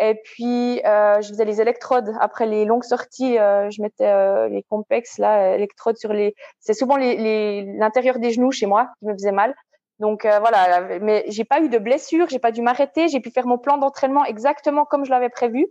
[0.00, 2.12] et puis, euh, je faisais les électrodes.
[2.20, 6.34] Après les longues sorties, euh, je mettais euh, les complexes, là, électrodes sur les.
[6.58, 9.54] C'est souvent l'intérieur les, des genoux chez moi qui me faisait mal.
[10.00, 13.30] Donc euh, voilà, mais j'ai pas eu de blessure, j'ai pas dû m'arrêter, j'ai pu
[13.30, 15.68] faire mon plan d'entraînement exactement comme je l'avais prévu.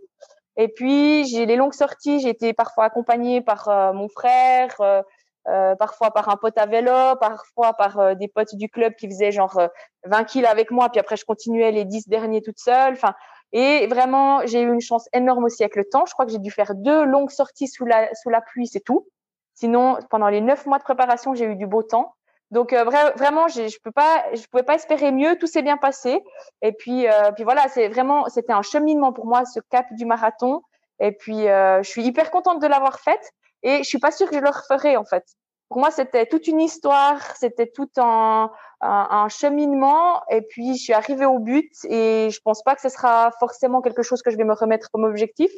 [0.56, 5.74] Et puis j'ai les longues sorties, j'ai été parfois accompagnée par euh, mon frère, euh,
[5.76, 9.60] parfois par un pote à vélo, parfois par des potes du club qui faisaient genre
[10.04, 12.94] 20 kilos avec moi, puis après je continuais les 10 derniers toute seule.
[12.94, 13.14] Enfin,
[13.54, 16.06] et vraiment, j'ai eu une chance énorme aussi avec le temps.
[16.06, 18.80] Je crois que j'ai dû faire deux longues sorties sous la, sous la pluie, c'est
[18.80, 19.06] tout.
[19.54, 22.14] Sinon, pendant les neuf mois de préparation, j'ai eu du beau temps.
[22.50, 25.36] Donc euh, vraiment, je peux pas, je pouvais pas espérer mieux.
[25.38, 26.22] Tout s'est bien passé.
[26.62, 30.04] Et puis, euh, puis voilà, c'est vraiment, c'était un cheminement pour moi ce cap du
[30.04, 30.62] marathon.
[31.00, 33.32] Et puis, euh, je suis hyper contente de l'avoir faite.
[33.62, 35.24] Et je suis pas sûre que je le referai en fait.
[35.68, 38.50] Pour moi, c'était toute une histoire, c'était tout un,
[38.82, 40.22] un, cheminement.
[40.30, 43.80] Et puis, je suis arrivée au but et je pense pas que ce sera forcément
[43.80, 45.50] quelque chose que je vais me remettre comme objectif.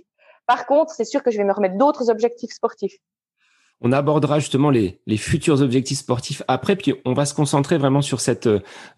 [0.46, 2.96] Par contre, c'est sûr que je vais me remettre d'autres objectifs sportifs.
[3.80, 8.00] On abordera justement les, les, futurs objectifs sportifs après, puis on va se concentrer vraiment
[8.00, 8.48] sur cette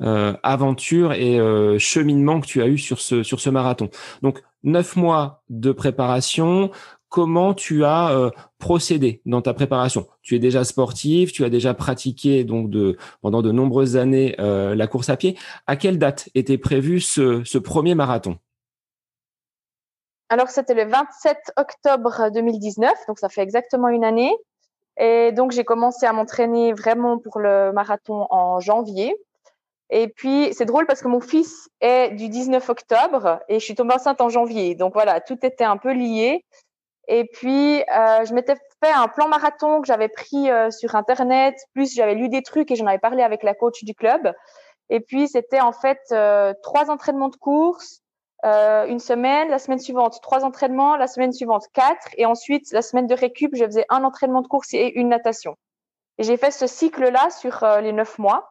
[0.01, 3.91] euh, aventure et euh, cheminement que tu as eu sur ce, marathon.
[4.23, 6.71] Donc, neuf mois de préparation,
[7.09, 10.07] comment tu as euh, procédé dans ta préparation?
[10.23, 14.75] Tu es déjà sportif, tu as déjà pratiqué donc de pendant de nombreuses années euh,
[14.75, 15.37] la course à pied.
[15.67, 18.39] À quelle date était prévu ce, ce premier marathon?
[20.31, 24.33] Alors c'était le 27 octobre 2019, donc ça fait exactement une année.
[24.99, 29.15] Et donc j'ai commencé à m'entraîner vraiment pour le marathon en janvier.
[29.91, 33.75] Et puis, c'est drôle parce que mon fils est du 19 octobre et je suis
[33.75, 34.75] tombée enceinte en janvier.
[34.75, 36.45] Donc voilà, tout était un peu lié.
[37.09, 41.57] Et puis, euh, je m'étais fait un plan marathon que j'avais pris euh, sur Internet,
[41.73, 44.31] plus j'avais lu des trucs et j'en avais parlé avec la coach du club.
[44.91, 48.03] Et puis, c'était en fait euh, trois entraînements de course,
[48.45, 52.83] euh, une semaine, la semaine suivante trois entraînements, la semaine suivante quatre, et ensuite la
[52.83, 55.57] semaine de récup, je faisais un entraînement de course et une natation.
[56.19, 58.51] Et j'ai fait ce cycle-là sur les neuf mois.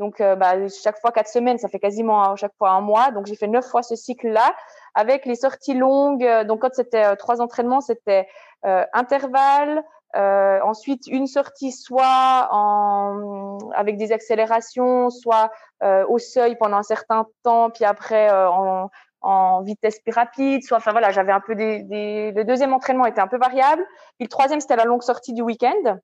[0.00, 3.12] Donc, bah, chaque fois quatre semaines, ça fait quasiment chaque fois un mois.
[3.12, 4.52] Donc, j'ai fait neuf fois ce cycle-là
[4.94, 6.24] avec les sorties longues.
[6.24, 8.26] Euh, donc, quand c'était euh, trois entraînements, c'était
[8.64, 9.84] euh, intervalle,
[10.16, 15.50] euh, ensuite, une sortie soit en, avec des accélérations, soit
[15.82, 18.90] euh, au seuil pendant un certain temps, puis après euh, en,
[19.24, 20.62] en, vitesse plus rapide.
[20.62, 23.84] Soit, enfin voilà, j'avais un peu des, des, Le deuxième entraînement était un peu variable.
[24.18, 25.98] Puis le troisième, c'était la longue sortie du week-end.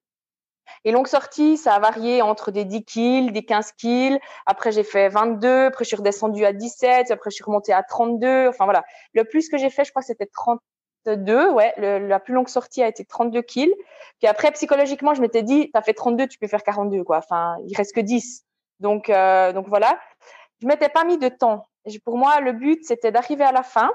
[0.84, 4.18] Et longue sortie, ça a varié entre des 10 kills, des 15 kills.
[4.46, 5.66] Après, j'ai fait 22.
[5.66, 7.10] Après, je suis redescendue à 17.
[7.10, 8.48] Après, je suis remontée à 32.
[8.48, 8.84] Enfin, voilà.
[9.14, 11.50] Le plus que j'ai fait, je crois c'était 32.
[11.50, 13.74] Ouais, la plus longue sortie a été 32 kills.
[14.18, 17.18] Puis après, psychologiquement, je m'étais dit, t'as fait 32, tu peux faire 42, quoi.
[17.18, 18.44] Enfin, il reste que 10.
[18.80, 19.98] Donc, euh, donc voilà.
[20.60, 21.66] Je m'étais pas mis de temps.
[22.04, 23.90] Pour moi, le but, c'était d'arriver à la fin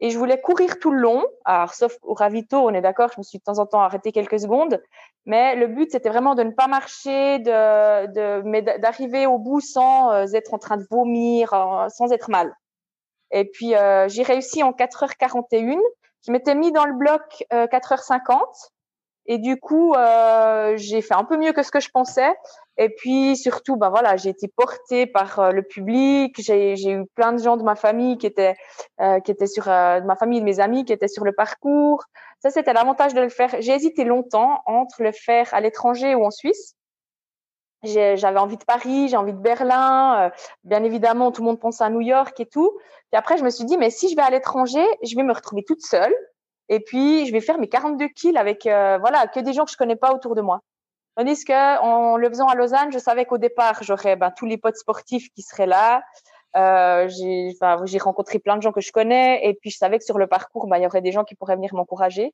[0.00, 1.24] et je voulais courir tout le long.
[1.44, 4.12] Alors, sauf au ravito, on est d'accord, je me suis de temps en temps arrêté
[4.12, 4.82] quelques secondes.
[5.26, 9.60] Mais le but, c'était vraiment de ne pas marcher, de, de, mais d'arriver au bout
[9.60, 11.50] sans euh, être en train de vomir,
[11.90, 12.54] sans être mal.
[13.30, 15.78] Et puis, euh, j'ai réussi en 4h41.
[16.26, 18.40] Je m'étais mis dans le bloc euh, 4h50.
[19.26, 22.34] Et du coup, euh, j'ai fait un peu mieux que ce que je pensais.
[22.80, 26.34] Et puis surtout, ben voilà, j'ai été portée par euh, le public.
[26.38, 28.56] J'ai, eu plein de gens de ma famille qui étaient,
[29.02, 31.32] euh, qui étaient sur, euh, de ma famille, de mes amis qui étaient sur le
[31.32, 32.02] parcours.
[32.42, 33.54] Ça, c'était l'avantage de le faire.
[33.60, 36.74] J'ai hésité longtemps entre le faire à l'étranger ou en Suisse.
[37.82, 40.28] j'avais envie de Paris, j'ai envie de Berlin.
[40.28, 40.30] Euh,
[40.64, 42.78] bien évidemment, tout le monde pense à New York et tout.
[43.10, 45.34] Puis après, je me suis dit, mais si je vais à l'étranger, je vais me
[45.34, 46.14] retrouver toute seule.
[46.70, 49.72] Et puis, je vais faire mes 42 kills avec, euh, voilà, que des gens que
[49.72, 50.60] je connais pas autour de moi.
[51.16, 54.56] Tandis que en le faisant à Lausanne, je savais qu'au départ, j'aurais ben, tous les
[54.58, 56.02] potes sportifs qui seraient là.
[56.56, 60.18] Euh, j'ai rencontré plein de gens que je connais et puis je savais que sur
[60.18, 62.32] le parcours, ben, il y aurait des gens qui pourraient venir m'encourager.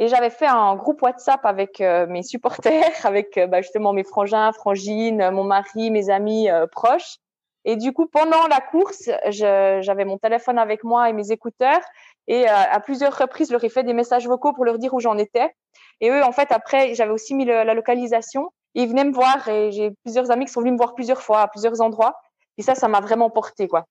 [0.00, 4.02] Et j'avais fait un groupe WhatsApp avec euh, mes supporters, avec euh, ben, justement mes
[4.02, 7.18] frangins, frangines, mon mari, mes amis euh, proches.
[7.66, 11.82] Et du coup, pendant la course, j'avais mon téléphone avec moi et mes écouteurs.
[12.28, 15.00] Et à plusieurs reprises, je leur ai fait des messages vocaux pour leur dire où
[15.00, 15.52] j'en étais.
[16.00, 18.50] Et eux, en fait, après, j'avais aussi mis la localisation.
[18.74, 21.40] ils venaient me voir et j'ai plusieurs amis qui sont venus me voir plusieurs fois
[21.40, 22.14] à plusieurs endroits.
[22.58, 23.86] Et ça, ça m'a vraiment porté, quoi.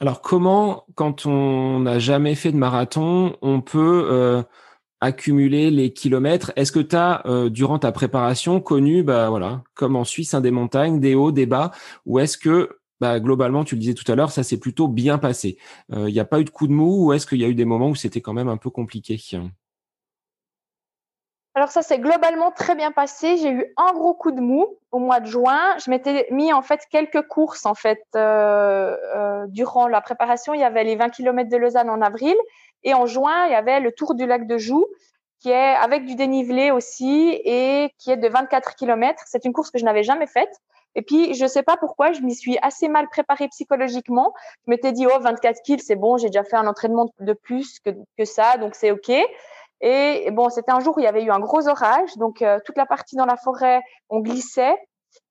[0.00, 4.42] Alors, comment, quand on n'a jamais fait de marathon, on peut euh,
[5.00, 6.52] accumuler les kilomètres?
[6.54, 10.40] Est-ce que tu as, euh, durant ta préparation, connu, bah, voilà, comme en Suisse, hein,
[10.40, 11.72] des montagnes, des hauts, des bas
[12.06, 15.18] Ou est-ce que, bah, globalement, tu le disais tout à l'heure, ça s'est plutôt bien
[15.18, 15.58] passé
[15.90, 17.48] Il euh, n'y a pas eu de coup de mou ou est-ce qu'il y a
[17.48, 19.18] eu des moments où c'était quand même un peu compliqué?
[21.54, 23.36] Alors ça s'est globalement très bien passé.
[23.36, 25.76] J'ai eu un gros coup de mou au mois de juin.
[25.84, 30.54] Je m'étais mis en fait quelques courses en fait euh, euh, durant la préparation.
[30.54, 32.36] Il y avait les 20 km de Lausanne en avril
[32.84, 34.86] et en juin il y avait le Tour du lac de Joux
[35.40, 39.22] qui est avec du dénivelé aussi et qui est de 24 km.
[39.26, 40.60] C'est une course que je n'avais jamais faite.
[40.94, 44.32] Et puis, je sais pas pourquoi, je m'y suis assez mal préparée psychologiquement.
[44.66, 47.78] Je m'étais dit, oh, 24 kills, c'est bon, j'ai déjà fait un entraînement de plus
[47.80, 49.10] que, que ça, donc c'est OK.
[49.80, 52.58] Et bon, c'était un jour où il y avait eu un gros orage, donc euh,
[52.64, 54.76] toute la partie dans la forêt, on glissait.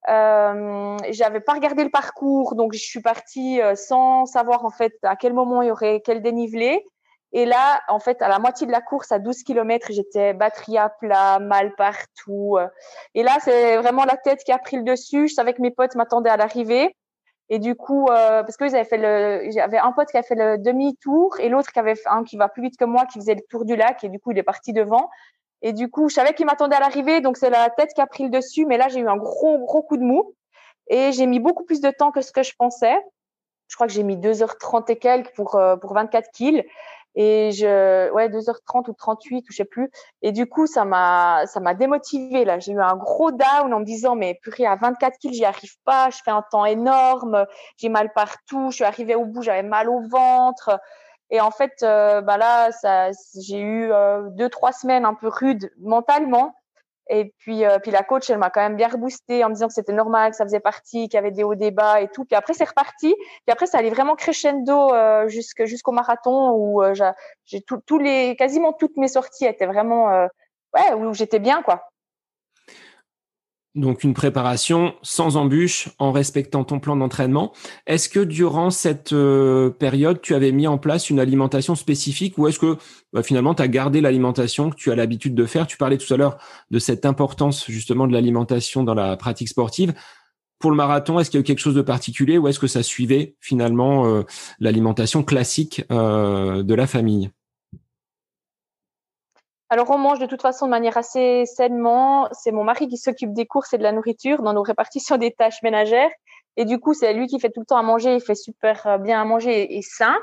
[0.10, 4.94] Euh, j'avais pas regardé le parcours, donc je suis partie euh, sans savoir en fait
[5.04, 6.86] à quel moment il y aurait quel dénivelé.
[7.34, 10.78] Et là, en fait, à la moitié de la course, à 12 km, j'étais batterie
[10.78, 12.58] à plat, mal partout.
[13.14, 15.28] Et là, c'est vraiment la tête qui a pris le dessus.
[15.28, 16.96] Je savais que mes potes m'attendaient à l'arrivée.
[17.50, 21.48] Et du coup, euh, parce que j'avais un pote qui a fait le demi-tour et
[21.48, 23.76] l'autre qui avait un qui va plus vite que moi, qui faisait le tour du
[23.76, 25.10] lac et du coup il est parti devant.
[25.62, 28.06] Et du coup, je savais qu'il m'attendait à l'arrivée, donc c'est la tête qui a
[28.06, 28.66] pris le dessus.
[28.66, 30.36] Mais là, j'ai eu un gros gros coup de mou
[30.88, 32.98] et j'ai mis beaucoup plus de temps que ce que je pensais.
[33.70, 36.66] Je crois que j'ai mis 2h30 et quelques pour euh, pour 24 kills.
[37.20, 39.90] Et je, ouais, 2h30 ou 38 ou je sais plus.
[40.22, 42.60] Et du coup, ça m'a, ça m'a démotivé là.
[42.60, 45.74] J'ai eu un gros down en me disant, mais purée, à 24 kills, j'y arrive
[45.84, 46.12] pas.
[46.12, 47.48] Je fais un temps énorme.
[47.78, 48.70] J'ai mal partout.
[48.70, 50.80] Je suis arrivée au bout, j'avais mal au ventre.
[51.32, 52.70] Et en fait, euh, bah là,
[53.42, 56.54] j'ai eu euh, deux, trois semaines un peu rudes mentalement.
[57.10, 59.68] Et puis, euh, puis la coach, elle m'a quand même bien reboosté en me disant
[59.68, 62.26] que c'était normal, que ça faisait partie, qu'il y avait des hauts débats et tout.
[62.26, 63.16] Puis après, c'est reparti.
[63.16, 66.94] Puis après, ça allait vraiment crescendo euh, jusqu'au marathon où euh,
[67.46, 70.28] j'ai tous les, quasiment toutes mes sorties étaient vraiment, euh,
[70.76, 71.90] ouais, où j'étais bien, quoi.
[73.78, 77.54] Donc une préparation sans embûche en respectant ton plan d'entraînement.
[77.86, 82.48] Est-ce que durant cette euh, période, tu avais mis en place une alimentation spécifique ou
[82.48, 82.78] est-ce que
[83.14, 85.68] bah, finalement tu as gardé l'alimentation que tu as l'habitude de faire?
[85.68, 86.40] Tu parlais tout à l'heure
[86.72, 89.94] de cette importance justement de l'alimentation dans la pratique sportive.
[90.58, 92.66] Pour le marathon, est-ce qu'il y a eu quelque chose de particulier ou est-ce que
[92.66, 94.24] ça suivait finalement euh,
[94.60, 97.30] l'alimentation classique euh, de la famille?
[99.70, 102.30] Alors, on mange de toute façon de manière assez sainement.
[102.32, 105.32] C'est mon mari qui s'occupe des courses et de la nourriture dans nos répartitions des
[105.32, 106.12] tâches ménagères.
[106.56, 108.16] Et du coup, c'est lui qui fait tout le temps à manger.
[108.16, 110.16] Il fait super euh, bien à manger et, sain.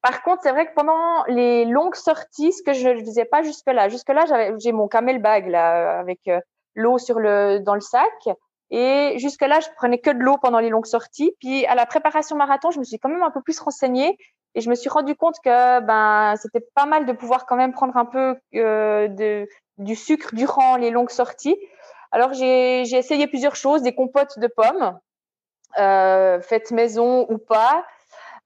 [0.00, 3.42] Par contre, c'est vrai que pendant les longues sorties, ce que je ne faisais pas
[3.42, 6.38] jusque-là, jusque-là, j'avais, j'ai mon camel bag là, avec euh,
[6.74, 8.28] l'eau sur le, dans le sac.
[8.70, 11.32] Et jusque-là, je prenais que de l'eau pendant les longues sorties.
[11.40, 14.16] Puis à la préparation marathon, je me suis quand même un peu plus renseignée
[14.54, 17.72] et je me suis rendu compte que ben c'était pas mal de pouvoir quand même
[17.72, 21.56] prendre un peu euh, de, du sucre durant les longues sorties.
[22.12, 24.98] Alors j'ai essayé plusieurs choses, des compotes de pommes,
[25.78, 27.84] euh, faites maison ou pas,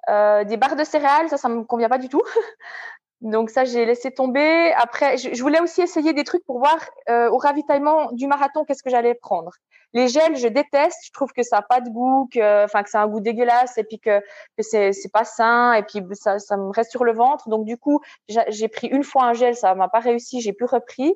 [0.08, 2.22] euh, des barres de céréales, ça ça me convient pas du tout.
[3.20, 4.72] Donc ça, j'ai laissé tomber.
[4.74, 6.78] Après, je, voulais aussi essayer des trucs pour voir
[7.08, 9.50] euh, au ravitaillement du marathon qu'est-ce que j'allais prendre.
[9.92, 10.98] Les gels, je déteste.
[11.04, 13.76] Je trouve que ça a pas de goût, que, enfin que c'est un goût dégueulasse
[13.76, 17.04] et puis que, que c'est c'est pas sain et puis ça ça me reste sur
[17.04, 17.48] le ventre.
[17.48, 20.66] Donc du coup, j'ai pris une fois un gel, ça m'a pas réussi, j'ai plus
[20.66, 21.14] repris.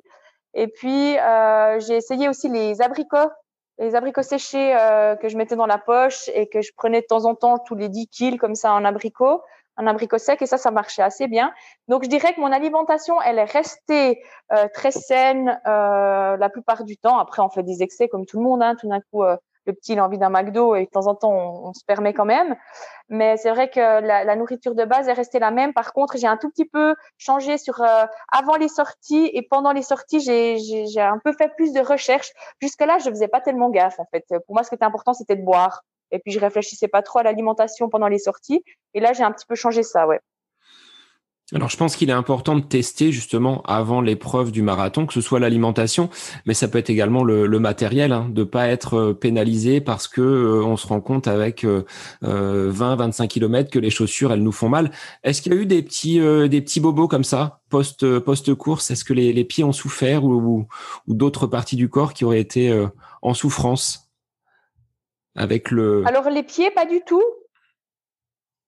[0.55, 3.31] Et puis euh, j'ai essayé aussi les abricots
[3.79, 7.07] les abricots séchés euh, que je mettais dans la poche et que je prenais de
[7.07, 9.43] temps en temps tous les 10 kills comme ça en abricot
[9.77, 11.53] un abricot sec et ça, ça marchait assez bien.
[11.89, 16.85] Donc, je dirais que mon alimentation, elle est restée euh, très saine euh, la plupart
[16.85, 17.19] du temps.
[17.19, 18.63] Après, on fait des excès comme tout le monde.
[18.63, 18.77] Hein.
[18.77, 21.15] Tout d'un coup, euh, le petit, il a envie d'un McDo et de temps en
[21.15, 22.57] temps, on, se permet quand même.
[23.09, 25.73] Mais c'est vrai que la, la, nourriture de base est restée la même.
[25.73, 27.81] Par contre, j'ai un tout petit peu changé sur
[28.33, 32.33] avant les sorties et pendant les sorties, j'ai un peu fait plus de recherches.
[32.61, 34.25] Jusque-là, je faisais pas tellement gaffe, en fait.
[34.47, 35.83] Pour moi, ce qui était important, c'était de boire.
[36.13, 38.63] Et puis, je réfléchissais pas trop à l'alimentation pendant les sorties.
[38.95, 40.21] Et là, j'ai un petit peu changé ça, ouais.
[41.55, 45.21] Alors, je pense qu'il est important de tester justement avant l'épreuve du marathon, que ce
[45.21, 46.09] soit l'alimentation,
[46.47, 50.23] mais ça peut être également le, matériel, hein, de pas être euh, pénalisé parce que
[50.23, 51.67] euh, on se rend compte avec
[52.23, 54.91] 20-25 km que les chaussures elles nous font mal.
[55.25, 58.55] Est-ce qu'il y a eu des petits euh, des petits bobos comme ça post post
[58.55, 60.67] course Est-ce que les, pieds ont souffert ou,
[61.07, 62.87] ou d'autres parties du corps qui auraient été
[63.21, 64.02] en souffrance?
[66.07, 67.23] Alors les pieds, pas du tout.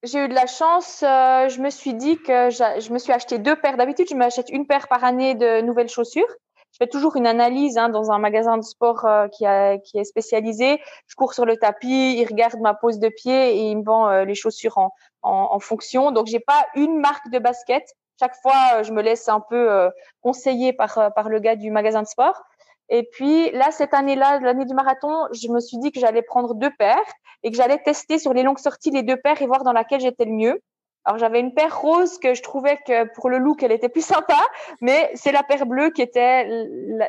[0.02, 1.02] j'ai eu de la chance.
[1.02, 3.76] Euh, je me suis dit que je me suis acheté deux paires.
[3.76, 6.28] D'habitude, je m'achète une paire par année de nouvelles chaussures.
[6.72, 9.96] Je fais toujours une analyse hein, dans un magasin de sport euh, qui, a, qui
[9.96, 10.80] est spécialisé.
[11.06, 14.08] Je cours sur le tapis, il regarde ma pose de pied et il me vend
[14.08, 14.90] euh, les chaussures en,
[15.22, 16.10] en, en fonction.
[16.10, 17.84] Donc, j'ai pas une marque de basket.
[18.18, 19.90] Chaque fois, je me laisse un peu
[20.20, 22.42] conseiller par, par le gars du magasin de sport.
[22.88, 26.54] Et puis là, cette année-là, l'année du marathon, je me suis dit que j'allais prendre
[26.54, 26.98] deux paires
[27.42, 30.00] et que j'allais tester sur les longues sorties les deux paires et voir dans laquelle
[30.00, 30.60] j'étais le mieux.
[31.04, 34.04] Alors j'avais une paire rose que je trouvais que pour le look elle était plus
[34.04, 34.38] sympa,
[34.80, 36.46] mais c'est la paire bleue qui était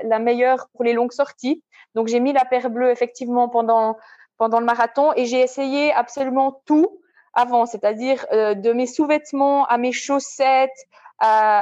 [0.04, 1.64] la, meilleure pour les longues sorties.
[1.94, 3.98] Donc j'ai mis la paire bleue effectivement pendant
[4.38, 7.00] pendant le marathon et j'ai essayé absolument tout
[7.34, 10.88] avant, c'est-à-dire euh, de mes sous-vêtements à mes chaussettes,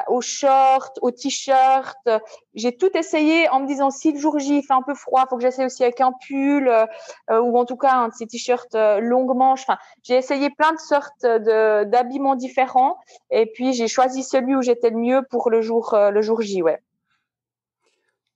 [0.08, 2.10] aux shorts, aux t-shirts.
[2.56, 5.26] J'ai tout essayé en me disant si le jour J il fait un peu froid,
[5.30, 8.28] faut que j'essaye aussi avec un pull euh, ou en tout cas un de ces
[8.28, 9.62] t-shirts euh, longue manche.
[9.62, 12.98] Enfin, j'ai essayé plein de sortes de d'habillements différents
[13.32, 16.42] et puis j'ai choisi celui où j'étais le mieux pour le jour euh, le jour
[16.42, 16.82] J, ouais.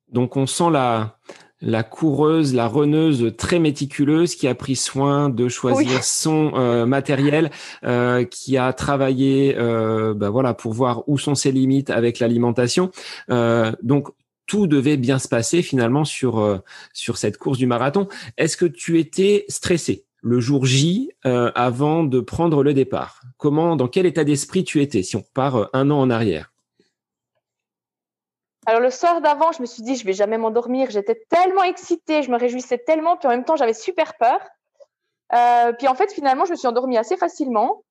[0.10, 1.18] Donc on sent la
[1.62, 7.50] la coureuse, la reneuse très méticuleuse qui a pris soin de choisir son euh, matériel,
[7.84, 12.92] euh, qui a travaillé, euh, bah voilà, pour voir où sont ses limites avec l'alimentation.
[13.30, 14.10] donc
[14.46, 16.62] tout devait bien se passer finalement sur
[16.94, 18.08] sur cette course du marathon.
[18.38, 23.22] Est-ce que tu étais stressé le jour J avant de prendre le départ?
[23.36, 26.54] Comment, dans quel état d'esprit tu étais si on part un an en arrière?
[28.68, 30.90] Alors le soir d'avant, je me suis dit, je vais jamais m'endormir.
[30.92, 34.42] J'étais tellement excitée, je me réjouissais tellement, puis en même temps, j'avais super peur.
[35.34, 37.84] Euh, puis en fait, finalement, je me suis endormie assez facilement.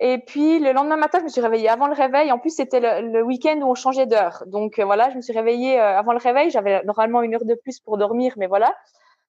[0.00, 2.32] Et puis le lendemain matin, je me suis réveillée avant le réveil.
[2.32, 4.42] En plus, c'était le, week-end où on changeait d'heure.
[4.46, 6.48] Donc euh, voilà, je me suis réveillée euh, avant le réveil.
[6.48, 8.74] J'avais normalement une heure de plus pour dormir, mais voilà.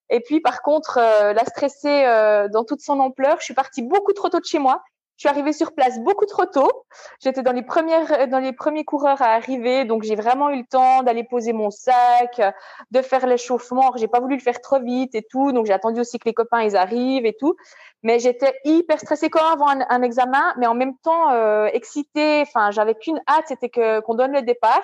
[0.10, 2.06] Et puis par contre, la stressée
[2.52, 4.84] dans toute son ampleur, je suis partie beaucoup trop tôt de chez moi.
[5.18, 6.86] Je suis arrivée sur place beaucoup trop tôt.
[7.22, 10.66] J'étais dans les premières, dans les premiers coureurs à arriver, donc j'ai vraiment eu le
[10.66, 12.42] temps d'aller poser mon sac,
[12.90, 13.92] de faire l'échauffement.
[13.96, 16.34] J'ai pas voulu le faire trop vite et tout, donc j'ai attendu aussi que les
[16.34, 17.56] copains ils arrivent et tout.
[18.02, 22.42] Mais j'étais hyper stressée quand avant un, examen, mais en même temps euh, excitée.
[22.42, 24.84] Enfin, j'avais qu'une hâte, c'était que qu'on donne le départ.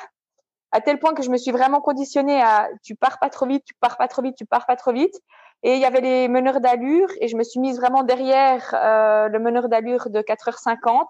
[0.71, 3.65] À tel point que je me suis vraiment conditionnée à tu pars pas trop vite,
[3.65, 5.15] tu pars pas trop vite, tu pars pas trop vite.
[5.63, 9.27] Et il y avait les meneurs d'allure et je me suis mise vraiment derrière euh,
[9.27, 11.05] le meneur d'allure de 4h50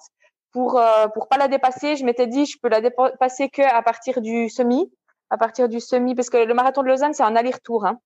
[0.51, 1.95] pour euh, pour pas la dépasser.
[1.95, 4.91] Je m'étais dit je peux la dépasser que à partir du semi,
[5.29, 7.85] à partir du semi parce que le marathon de Lausanne c'est un aller-retour.
[7.85, 7.99] Hein.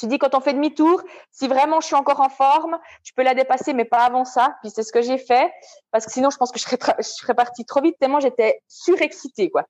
[0.00, 1.02] Je dit quand on fait demi-tour,
[1.32, 4.56] si vraiment je suis encore en forme, je peux la dépasser, mais pas avant ça.
[4.62, 5.50] Puis c'est ce que j'ai fait,
[5.90, 8.60] parce que sinon je pense que je serais, je serais partie trop vite tellement j'étais
[8.68, 9.64] surexcitée, quoi.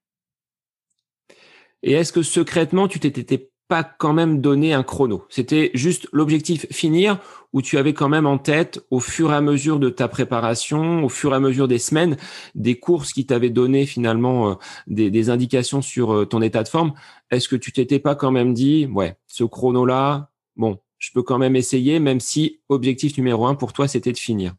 [1.83, 5.25] Et est-ce que secrètement tu t'étais pas quand même donné un chrono.
[5.29, 7.21] C'était juste l'objectif finir
[7.53, 11.05] où tu avais quand même en tête au fur et à mesure de ta préparation,
[11.05, 12.17] au fur et à mesure des semaines,
[12.57, 14.55] des courses qui t'avaient donné finalement euh,
[14.89, 16.95] des, indications sur euh, ton état de forme.
[17.31, 21.39] Est-ce que tu t'étais pas quand même dit, ouais, ce chrono-là, bon, je peux quand
[21.39, 24.55] même essayer, même si objectif numéro un pour toi, c'était de finir.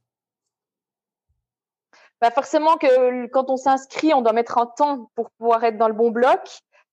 [2.21, 5.89] Bah forcément que quand on s'inscrit, on doit mettre un temps pour pouvoir être dans
[5.89, 6.39] le bon bloc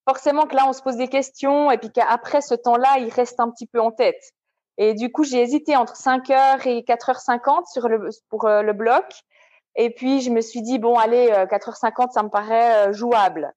[0.08, 3.40] forcément que là, on se pose des questions et puis qu'après ce temps-là, il reste
[3.40, 4.32] un petit peu en tête.
[4.78, 9.04] Et du coup, j'ai hésité entre 5h et 4h50 sur le, pour euh, le bloc.
[9.76, 13.52] Et puis, je me suis dit, bon, allez, 4h50, euh, ça me paraît euh, jouable.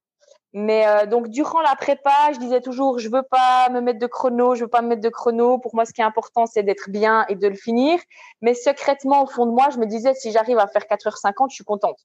[0.53, 4.53] Mais donc, durant la prépa, je disais toujours, je veux pas me mettre de chrono,
[4.53, 5.57] je veux pas me mettre de chrono.
[5.57, 7.97] Pour moi, ce qui est important, c'est d'être bien et de le finir.
[8.41, 11.55] Mais secrètement, au fond de moi, je me disais, si j'arrive à faire 4h50, je
[11.55, 11.99] suis contente.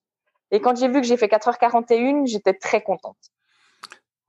[0.52, 3.16] Et quand j'ai vu que j'ai fait 4h41, j'étais très contente.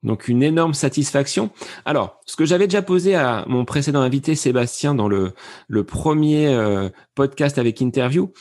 [0.08, 1.52] Donc une énorme satisfaction.
[1.86, 5.34] Alors, ce que j'avais déjà posé à mon précédent invité Sébastien dans le,
[5.68, 8.32] le premier euh, podcast avec interview,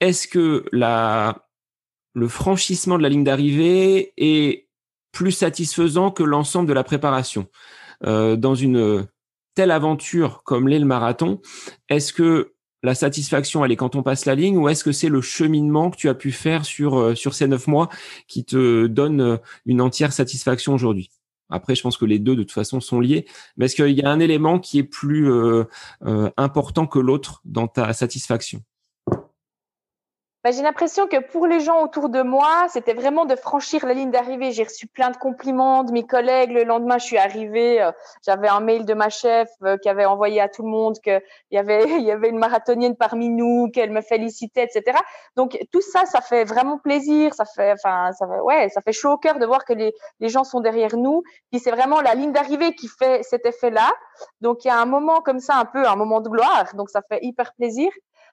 [0.00, 4.68] est-ce que le franchissement de la ligne d'arrivée est
[5.12, 7.48] plus satisfaisant que l'ensemble de la préparation?
[8.04, 9.06] Euh, dans une
[9.54, 11.40] telle aventure comme l'est le marathon
[11.88, 12.52] Est-ce que
[12.82, 15.90] la satisfaction, elle est quand on passe la ligne ou est-ce que c'est le cheminement
[15.90, 17.88] que tu as pu faire sur, euh, sur ces neuf mois
[18.28, 21.10] qui te donne une entière satisfaction aujourd'hui?
[21.50, 23.26] Après, je pense que les deux, de toute façon, sont liés.
[23.56, 25.64] Mais est-ce qu'il y a un élément qui est plus euh,
[26.36, 28.62] important que l'autre dans ta satisfaction?
[30.46, 33.94] Bah, j'ai l'impression que pour les gens autour de moi, c'était vraiment de franchir la
[33.94, 34.52] ligne d'arrivée.
[34.52, 36.52] J'ai reçu plein de compliments de mes collègues.
[36.52, 37.90] Le lendemain, je suis arrivée, euh,
[38.24, 41.20] j'avais un mail de ma chef euh, qui avait envoyé à tout le monde qu'il
[41.50, 44.96] y avait, y avait une marathonienne parmi nous, qu'elle me félicitait, etc.
[45.34, 47.34] Donc tout ça, ça fait vraiment plaisir.
[47.34, 49.92] Ça fait, enfin, ça fait, ouais, ça fait chaud au cœur de voir que les,
[50.20, 51.24] les gens sont derrière nous.
[51.50, 53.90] Puis c'est vraiment la ligne d'arrivée qui fait cet effet-là.
[54.42, 56.72] Donc il y a un moment comme ça, un peu un moment de gloire.
[56.76, 57.90] Donc ça fait hyper plaisir.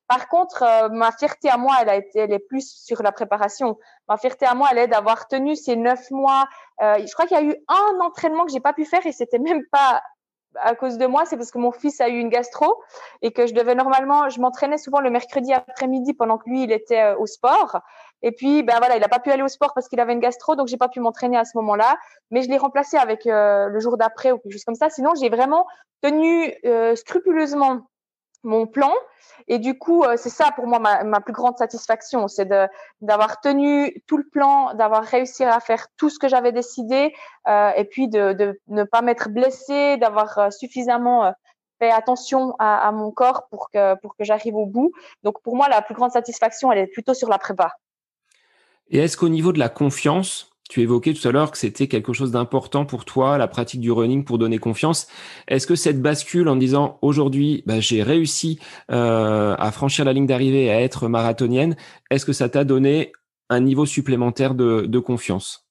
[0.08, 3.12] Par contre, euh, ma fierté à moi, elle a été, elle est plus sur la
[3.12, 3.78] préparation.
[4.10, 6.46] Ma fierté à moi, elle est d'avoir tenu ces neuf mois.
[6.82, 9.12] Euh, je crois qu'il y a eu un entraînement que j'ai pas pu faire et
[9.12, 10.02] c'était même pas
[10.56, 12.80] à cause de moi, c'est parce que mon fils a eu une gastro
[13.24, 16.72] et que je devais normalement, je m'entraînais souvent le mercredi après-midi pendant que lui il
[16.72, 17.80] était euh, au sport.
[18.22, 20.20] Et puis ben voilà, il n'a pas pu aller au sport parce qu'il avait une
[20.20, 21.98] gastro, donc j'ai pas pu m'entraîner à ce moment-là.
[22.30, 24.90] Mais je l'ai remplacé avec le jour d'après ou quelque chose comme ça.
[24.90, 25.66] Sinon, j'ai vraiment
[26.02, 26.54] tenu
[26.96, 27.82] scrupuleusement
[28.44, 28.94] mon plan.
[29.48, 32.48] Et du coup, euh, c'est ça pour moi ma, plus grande satisfaction, c'est
[33.02, 37.14] d'avoir tenu tout le plan, d'avoir réussi à faire tout ce que j'avais décidé,
[37.48, 41.34] euh, et puis de, ne pas m'être blessée, d'avoir euh, suffisamment
[41.80, 44.92] fait attention à, à, mon corps pour que pour que j'arrive au bout.
[45.24, 47.74] Donc pour moi, la plus grande satisfaction, elle est plutôt sur la prépa.
[48.90, 52.14] Et est-ce qu'au niveau de la confiance, tu évoquais tout à l'heure que c'était quelque
[52.14, 55.08] chose d'important pour toi, la pratique du running pour donner confiance.
[55.48, 58.60] Est-ce que cette bascule en disant aujourd'hui, bah, j'ai réussi
[58.92, 61.76] euh, à franchir la ligne d'arrivée, à être marathonienne,
[62.10, 63.12] est-ce que ça t'a donné
[63.50, 65.68] un niveau supplémentaire de, confiance?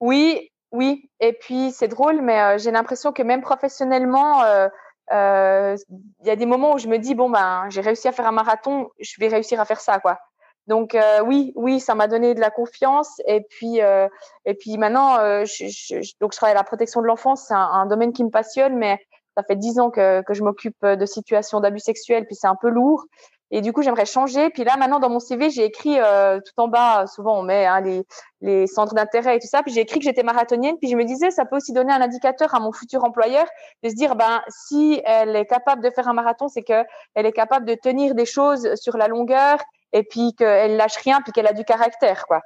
[0.00, 1.08] Oui, oui.
[1.20, 5.76] Et puis c'est drôle, mais euh, j'ai l'impression que même professionnellement, euh,
[6.20, 8.26] il y a des moments où je me dis bon ben j'ai réussi à faire
[8.26, 10.18] un marathon, je vais réussir à faire ça quoi.
[10.66, 13.20] Donc euh, oui, oui, ça m'a donné de la confiance.
[13.26, 14.08] Et puis, euh,
[14.44, 17.44] et puis maintenant, euh, je, je, donc je travaille à la protection de l'enfance.
[17.46, 18.98] C'est un, un, domaine qui me passionne, mais
[19.36, 22.56] ça fait dix ans que, que je m'occupe de situations d'abus sexuels, puis c'est un
[22.56, 23.04] peu lourd.
[23.52, 24.50] Et du coup, j'aimerais changer.
[24.50, 27.64] Puis là, maintenant, dans mon CV, j'ai écrit euh, tout en bas, souvent on met
[27.64, 28.02] hein, les,
[28.40, 29.62] les centres d'intérêt et tout ça.
[29.62, 30.76] Puis j'ai écrit que j'étais marathonienne.
[30.80, 33.46] Puis je me disais, ça peut aussi donner un indicateur à mon futur employeur
[33.84, 37.26] de se dire, ben, si elle est capable de faire un marathon, c'est que elle
[37.26, 39.58] est capable de tenir des choses sur la longueur
[39.96, 42.42] et puis qu'elle lâche rien, puis qu'elle a du caractère, quoi.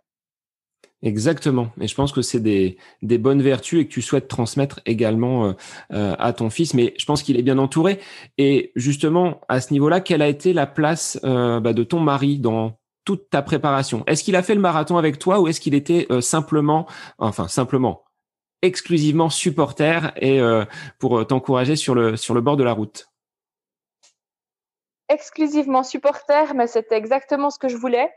[1.02, 1.70] Exactement.
[1.80, 5.52] Et je pense que c'est des, bonnes vertus et que tu souhaites transmettre également euh,
[5.92, 6.74] euh, à ton fils.
[6.74, 8.00] Mais je pense qu'il est bien entouré.
[8.36, 12.38] Et justement, à ce niveau-là, quelle a été la place euh, bah, de ton mari
[12.38, 14.04] dans toute ta préparation?
[14.06, 16.86] Est-ce qu'il a fait le marathon avec toi ou est-ce qu'il était simplement,
[17.18, 18.04] enfin simplement,
[18.60, 20.38] exclusivement supporter et
[20.98, 23.10] pour t'encourager sur le bord de la route?
[25.10, 28.10] Exclusivement supporter, mais c'était exactement ce que je voulais.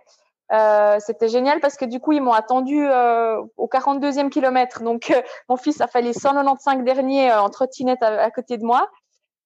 [0.52, 4.84] Euh, c'était génial parce que du coup, ils m'ont attendu euh, au 42e kilomètre.
[4.84, 8.90] Donc, euh, mon fils a fait les 195 derniers en trottinette à, côté de moi.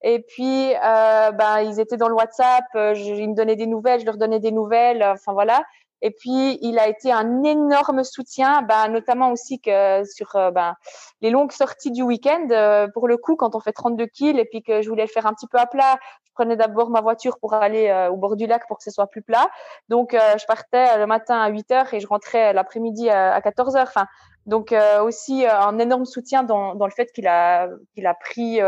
[0.04, 2.66] Et puis, ben, ils étaient dans le WhatsApp.
[2.74, 5.04] Je, ils me donnaient des nouvelles, je leur donnais des nouvelles.
[5.04, 5.64] Enfin, voilà.
[6.02, 10.76] Et puis, il a été un énorme soutien, ben, notamment aussi que sur ben,
[11.22, 12.88] les longues sorties du week-end.
[12.94, 15.34] pour le coup, quand on fait 32 kills et puis que je voulais faire un
[15.34, 15.98] petit peu à plat,
[16.38, 19.08] prenais d'abord ma voiture pour aller euh, au bord du lac pour que ce soit
[19.08, 19.50] plus plat.
[19.90, 23.42] Donc, euh, je partais le matin à 8 heures et je rentrais l'après-midi à, à
[23.42, 23.88] 14 heures.
[23.88, 24.06] Enfin,
[24.46, 28.62] donc euh, aussi un énorme soutien dans, dans le fait qu'il a qu'il a pris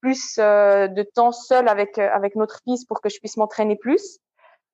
[0.00, 4.20] plus de temps seul avec avec notre fils pour que je puisse m'entraîner plus.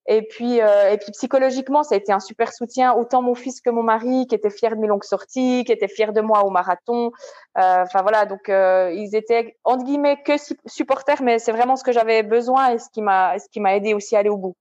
[0.09, 3.61] Et puis, euh, et puis psychologiquement, ça a été un super soutien, autant mon fils
[3.61, 6.45] que mon mari, qui étaient fiers de mes longues sorties, qui étaient fiers de moi
[6.45, 7.13] au marathon.
[7.59, 10.33] Euh, enfin voilà, donc euh, ils étaient entre guillemets que
[10.67, 13.77] supporters, mais c'est vraiment ce que j'avais besoin et ce qui m'a, ce qui m'a
[13.77, 14.57] aidé aussi à aller au bout.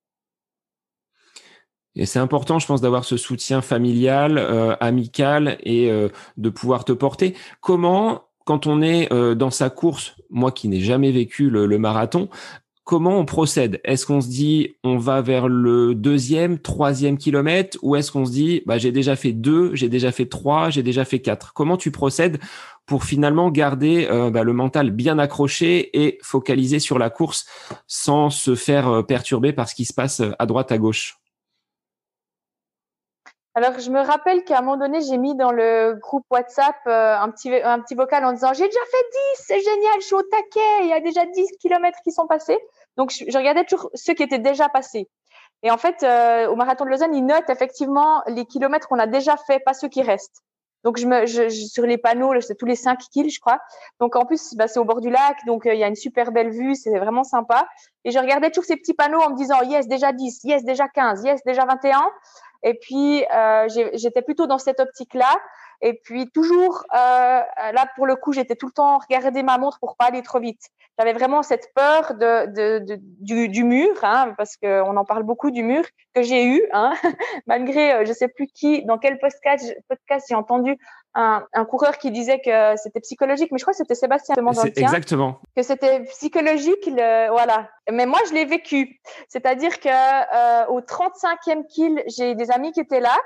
[1.96, 4.38] Et c'est important, je pense, d'avoir ce soutien familial,
[4.80, 5.92] amical et
[6.38, 7.36] de pouvoir te porter.
[7.60, 12.30] Comment quand on est dans sa course, moi qui n'ai jamais vécu le marathon,
[12.92, 13.80] comment on procède?
[13.86, 18.32] Est-ce qu'on se dit on va vers le deuxième, troisième kilomètre ou est-ce qu'on se
[18.32, 21.54] dit bah, j'ai déjà fait deux, j'ai déjà fait trois, j'ai déjà fait quatre?
[21.54, 22.42] Comment tu procèdes
[22.86, 27.46] pour finalement garder euh, bah, le mental bien accroché et focalisé sur la course
[27.88, 31.18] sans se faire euh, perturber par ce qui se passe euh, à droite, à gauche?
[33.56, 37.30] Alors, je me rappelle qu'à un moment donné, j'ai mis dans le groupe WhatsApp un,
[37.32, 40.22] petit, un petit vocal en disant J'ai déjà fait 10, c'est génial, je suis au
[40.24, 42.58] taquet, il y a déjà 10 kilomètres qui sont passés.
[42.98, 45.08] Donc, je, je, regardais toujours ceux qui étaient déjà passés.
[45.64, 49.08] Et en fait, euh, au marathon de Lausanne, ils notent effectivement les kilomètres qu'on a
[49.08, 50.42] déjà fait, pas ceux qui restent.
[50.84, 53.60] Donc, je me, je, sur les panneaux, c'est tous les 5 kills, je crois.
[54.00, 55.96] Donc, en plus, bah, c'est au bord du lac, donc euh, il y a une
[55.96, 57.68] super belle vue, c'est vraiment sympa.
[58.04, 60.88] Et je regardais toujours ces petits panneaux en me disant Yes, déjà 10, yes, déjà
[60.88, 62.02] 15, yes, déjà 21.
[62.64, 65.32] Et puis, euh, j'étais plutôt dans cette optique-là.
[65.82, 69.80] Et puis, toujours, euh, là, pour le coup, j'étais tout le temps regarder ma montre
[69.80, 70.62] pour pas aller trop vite.
[71.00, 75.24] J'avais vraiment cette peur de, de, de du, du, mur, hein, parce qu'on en parle
[75.24, 76.94] beaucoup du mur que j'ai eu, hein,
[77.48, 80.78] malgré, euh, je sais plus qui, dans quel podcast, podcast j'ai entendu
[81.16, 84.52] un, un, coureur qui disait que c'était psychologique, mais je crois que c'était Sébastien dans
[84.64, 85.40] Exactement.
[85.56, 87.70] Que c'était psychologique, le, voilà.
[87.92, 89.00] Mais moi, je l'ai vécu.
[89.28, 93.18] C'est-à-dire que euh, au 35e kill, j'ai des amis qui étaient là.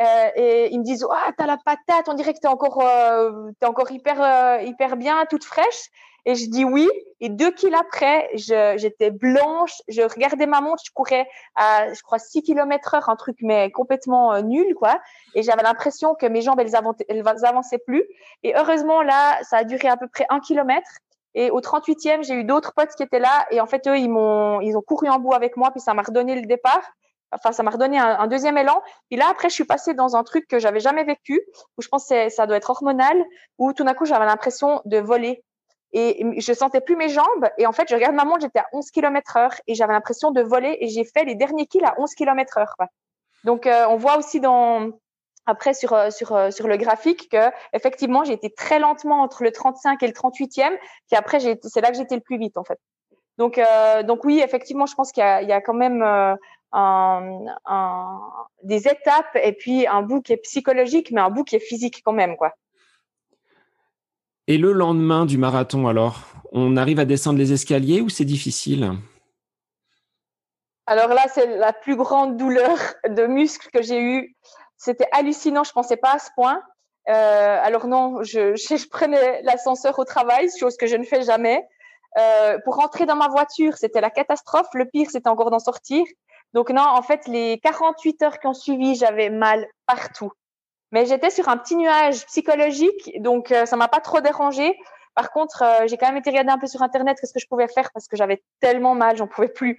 [0.00, 3.50] Euh, et ils me disent ah t'as la patate on dirait que t'es encore euh,
[3.60, 5.90] t'es encore hyper euh, hyper bien toute fraîche
[6.26, 6.88] Et je dis oui.
[7.20, 9.74] Et deux kills après, j'étais blanche.
[9.88, 10.82] Je regardais ma montre.
[10.84, 15.00] Je courais à, je crois, 6 km heure, un truc, mais complètement euh, nul, quoi.
[15.34, 16.74] Et j'avais l'impression que mes jambes, elles,
[17.08, 18.04] elles avançaient plus.
[18.42, 20.90] Et heureusement, là, ça a duré à peu près un kilomètre.
[21.34, 23.46] Et au 38e, j'ai eu d'autres potes qui étaient là.
[23.50, 25.70] Et en fait, eux, ils m'ont, ils ont couru en bout avec moi.
[25.70, 26.82] Puis ça m'a redonné le départ.
[27.32, 28.82] Enfin, ça m'a redonné un, deuxième élan.
[29.08, 31.40] Puis là, après, je suis passée dans un truc que j'avais jamais vécu,
[31.78, 33.24] où je pense que ça doit être hormonal,
[33.58, 35.42] où tout d'un coup, j'avais l'impression de voler.
[35.92, 37.48] Et je sentais plus mes jambes.
[37.58, 40.30] Et en fait, je regarde ma montre, j'étais à 11 km heure et j'avais l'impression
[40.30, 40.76] de voler.
[40.80, 42.76] Et j'ai fait les derniers kills à 11 km heure.
[43.44, 44.90] Donc, euh, on voit aussi dans,
[45.46, 49.50] après sur euh, euh, sur le graphique que effectivement j'ai été très lentement entre le
[49.50, 50.76] 35 et le 38e
[51.08, 52.78] puis après c'est là que j'étais le plus vite en fait
[53.38, 56.04] donc oui effectivement je pense qu'il y a quand même
[56.72, 58.20] un, un,
[58.62, 62.02] des étapes et puis un bout qui est psychologique mais un bout qui est physique
[62.04, 62.54] quand même quoi
[64.46, 66.20] et le lendemain du marathon alors
[66.52, 68.92] on arrive à descendre les escaliers ou c'est difficile?
[70.86, 72.76] Alors là, c'est la plus grande douleur
[73.08, 74.34] de muscle que j'ai eue
[74.80, 76.62] c'était hallucinant, je pensais pas à ce point.
[77.08, 81.62] Euh, alors non, je, je, prenais l'ascenseur au travail, chose que je ne fais jamais.
[82.18, 84.68] Euh, pour rentrer dans ma voiture, c'était la catastrophe.
[84.72, 86.02] Le pire, c'était encore d'en sortir.
[86.54, 90.32] Donc non, en fait, les 48 heures qui ont suivi, j'avais mal partout.
[90.92, 94.74] Mais j'étais sur un petit nuage psychologique, donc euh, ça m'a pas trop dérangé.
[95.14, 97.46] Par contre, euh, j'ai quand même été regarder un peu sur Internet qu'est-ce que je
[97.46, 99.78] pouvais faire parce que j'avais tellement mal, j'en pouvais plus.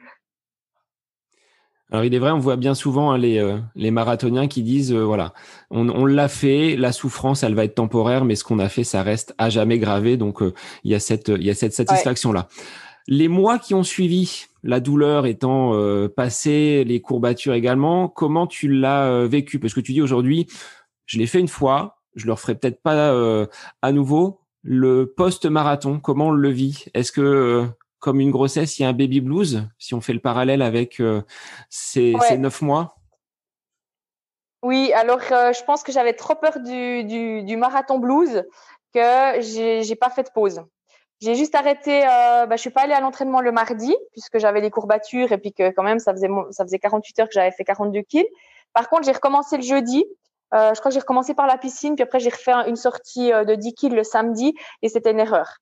[1.91, 4.93] Alors il est vrai, on voit bien souvent hein, les, euh, les marathoniens qui disent
[4.93, 5.33] euh, voilà,
[5.71, 8.85] on, on l'a fait, la souffrance elle va être temporaire, mais ce qu'on a fait
[8.85, 10.15] ça reste à jamais gravé.
[10.15, 10.39] Donc
[10.85, 12.47] il y a cette il y a cette satisfaction là.
[13.07, 15.73] Les mois qui ont suivi, la douleur étant
[16.15, 19.59] passée, les courbatures également, comment tu l'as vécu?
[19.59, 20.47] Parce que tu dis aujourd'hui,
[21.05, 23.47] je l'ai fait une fois, je le referai peut-être pas
[23.81, 24.41] à nouveau.
[24.63, 26.85] Le post-marathon, comment on le vit?
[26.93, 27.67] Est-ce que
[28.01, 30.99] comme une grossesse, il y a un baby blues, si on fait le parallèle avec
[30.99, 31.21] euh,
[31.69, 32.97] ces, neuf mois?
[34.63, 37.03] Oui, alors euh, je pense que j'avais trop peur du,
[37.43, 38.43] du, marathon blues
[38.93, 40.63] que j'ai pas fait de pause.
[41.21, 44.59] J'ai juste arrêté, euh, bah, je suis pas allée à l'entraînement le mardi puisque j'avais
[44.59, 47.51] les courbatures et puis que quand même ça faisait, ça faisait 48 heures que j'avais
[47.51, 48.27] fait 42 kills.
[48.73, 50.05] Par contre, j'ai recommencé le jeudi.
[50.53, 53.29] Euh, je crois que j'ai recommencé par la piscine, puis après j'ai refait une sortie
[53.29, 55.57] de 10 kills le samedi et c'était une erreur.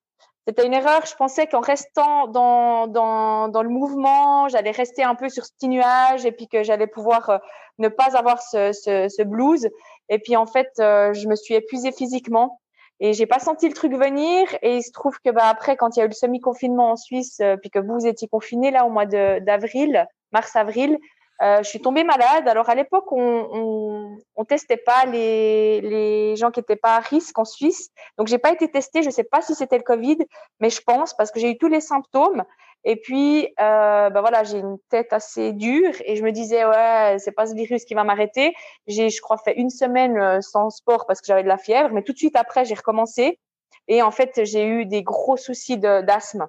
[0.47, 1.05] C'était une erreur.
[1.05, 5.51] Je pensais qu'en restant dans, dans, dans le mouvement, j'allais rester un peu sur ce
[5.53, 7.38] petit nuage et puis que j'allais pouvoir euh,
[7.78, 9.70] ne pas avoir ce, ce, ce, blues.
[10.10, 12.59] Et puis en fait, euh, je me suis épuisée physiquement
[12.99, 14.47] et j'ai pas senti le truc venir.
[14.61, 16.95] Et il se trouve que bah, après, quand il y a eu le semi-confinement en
[16.95, 20.97] Suisse, euh, puis que vous étiez confinés là au mois d'avril, mars-avril,
[21.41, 22.47] euh, je suis tombée malade.
[22.47, 26.99] Alors à l'époque, on, on, on, testait pas les, les gens qui étaient pas à
[26.99, 27.89] risque en Suisse.
[28.17, 29.03] Donc j'ai pas été testée.
[29.03, 30.17] Je sais pas si c'était le Covid,
[30.59, 32.43] mais je pense parce que j'ai eu tous les symptômes.
[32.86, 37.17] Et puis, euh, ben voilà, j'ai une tête assez dure et je me disais ouais,
[37.19, 38.53] c'est pas ce virus qui va m'arrêter.
[38.88, 41.89] J'ai, je crois, fait une semaine euh, sans sport parce que j'avais de la fièvre,
[41.91, 43.39] mais tout de suite après, j'ai recommencé
[43.88, 46.47] et en fait, j'ai eu des gros soucis d'asthme.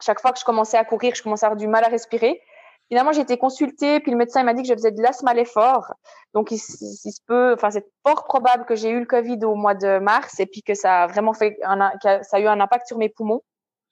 [0.00, 2.40] Chaque fois que je commençais à courir, je commençais à avoir du mal à respirer.
[2.88, 5.34] Finalement, j'ai été consultée, puis le médecin m'a dit que je faisais de l'asthme à
[5.34, 5.92] l'effort.
[6.34, 9.74] Donc, il, se peut, enfin, c'est fort probable que j'ai eu le Covid au mois
[9.74, 12.86] de mars et puis que ça a vraiment fait un, ça a eu un impact
[12.86, 13.42] sur mes poumons.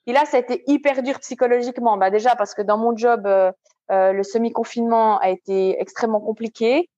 [0.06, 1.96] Et là, ça a été hyper dur psychologiquement.
[1.96, 3.52] Bah, déjà, parce que dans mon job, euh,
[3.90, 6.90] euh, le semi-confinement a été extrêmement compliqué.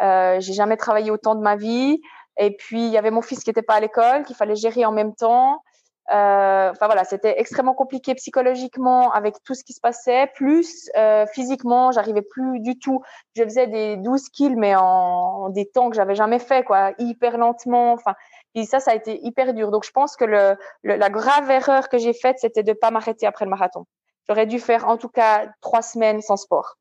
[0.00, 2.00] Euh, j'ai jamais travaillé autant de ma vie.
[2.38, 4.84] Et puis, il y avait mon fils qui n'était pas à l'école, qu'il fallait gérer
[4.84, 5.62] en même temps.
[6.10, 11.26] Euh, enfin voilà, c'était extrêmement compliqué psychologiquement avec tout ce qui se passait, plus euh,
[11.26, 13.02] physiquement, j'arrivais plus du tout.
[13.36, 17.38] Je faisais des 12 kills, mais en, des temps que j'avais jamais fait, quoi, hyper
[17.38, 17.92] lentement.
[17.92, 18.14] Enfin,
[18.54, 19.70] et ça, ça a été hyper dur.
[19.70, 23.26] Donc, je pense que le, la grave erreur que j'ai faite, c'était de pas m'arrêter
[23.26, 23.86] après le marathon.
[24.28, 26.76] J'aurais dû faire en tout cas trois semaines sans sport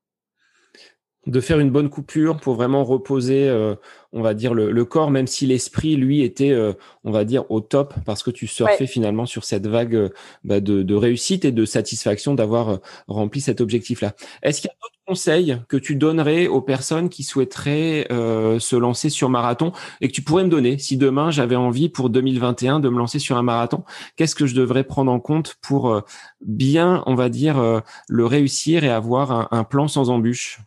[1.27, 3.75] de faire une bonne coupure pour vraiment reposer, euh,
[4.11, 7.61] on va dire, le, corps, même si l'esprit, lui, était, euh, on va dire, au
[7.61, 10.09] top, parce que tu surfais finalement sur cette vague euh,
[10.43, 14.13] bah, de, réussite et de satisfaction d'avoir rempli cet objectif-là.
[14.41, 19.09] Est-ce qu'il y a d'autres conseils que tu donnerais aux personnes qui souhaiteraient se lancer
[19.09, 22.89] sur marathon et que tu pourrais me donner si demain j'avais envie pour 2021 de
[22.89, 23.83] me lancer sur un marathon?
[24.15, 26.03] Qu'est-ce que je devrais prendre en compte pour
[26.45, 30.59] bien, on va dire, le réussir et avoir un plan sans embûche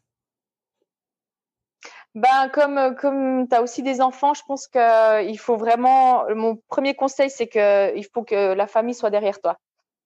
[2.14, 6.56] ben, comme comme tu as aussi des enfants, je pense que il faut vraiment mon
[6.68, 9.56] premier conseil c'est que il faut que la famille soit derrière toi.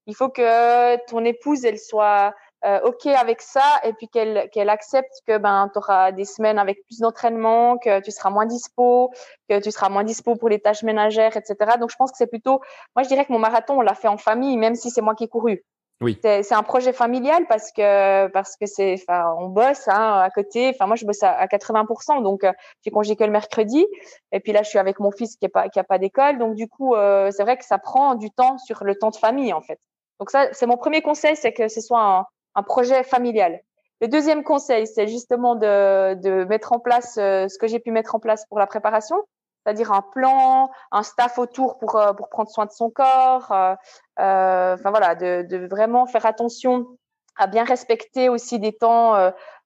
[0.07, 2.35] Il faut que ton épouse elle soit
[2.65, 6.59] euh, OK avec ça et puis qu'elle qu'elle accepte que ben tu auras des semaines
[6.59, 9.13] avec plus d'entraînement, que tu seras moins dispo,
[9.49, 11.77] que tu seras moins dispo pour les tâches ménagères, etc.
[11.79, 12.61] Donc je pense que c'est plutôt,
[12.97, 15.15] moi je dirais que mon marathon on l'a fait en famille, même si c'est moi
[15.15, 15.63] qui ai couru.
[16.01, 16.17] Oui.
[16.23, 20.69] C'est un projet familial parce que parce que c'est, enfin, on bosse hein, à côté.
[20.69, 22.53] Enfin, moi, je bosse à, 80%, donc euh,
[22.85, 23.85] j'ai congé que le mercredi.
[24.31, 26.39] Et puis là, je suis avec mon fils qui est pas qui a pas d'école,
[26.39, 29.17] donc du coup, euh, c'est vrai que ça prend du temps sur le temps de
[29.17, 29.81] famille en fait.
[30.21, 33.61] Donc ça, c'est mon premier conseil, c'est que ce soit un, un projet familial.
[34.01, 37.91] Le deuxième conseil, c'est justement de, de mettre en place euh, ce que j'ai pu
[37.91, 39.17] mettre en place pour la préparation,
[39.69, 43.53] c'est-à-dire un plan, un staff autour pour, euh, pour prendre soin de son corps.
[43.53, 43.75] Euh,
[44.19, 46.87] euh, enfin voilà, de, vraiment faire attention
[47.37, 49.15] à bien respecter aussi des temps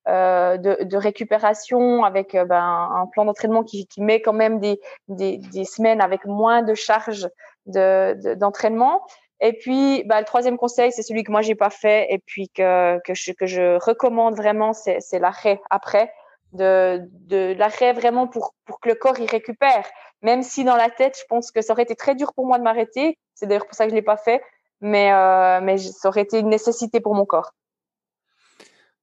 [0.07, 6.27] de, récupération avec ben, un plan d'entraînement qui, met quand même des, des, semaines avec
[6.27, 7.29] moins de charges
[7.67, 9.07] d'entraînement.
[9.41, 12.19] De, et puis, bah, le troisième conseil, c'est celui que moi j'ai pas fait et
[12.19, 16.13] puis que que je recommande vraiment, c'est l'arrêt après
[16.53, 19.85] de, de l'arrêt vraiment pour, pour que le corps y récupère.
[20.23, 22.59] Même si dans la tête, je pense que ça aurait été très dur pour moi
[22.59, 23.19] de m'arrêter.
[23.35, 24.41] C'est d'ailleurs pour ça que je l'ai pas fait.
[24.81, 27.53] Mais, euh, mais ça aurait été une nécessité pour mon corps.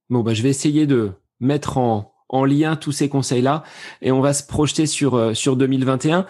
[0.10, 3.64] Bon, bah, je vais essayer de mettre en, en lien tous ces conseils-là
[4.02, 6.26] et on va se projeter sur, euh, sur 2021.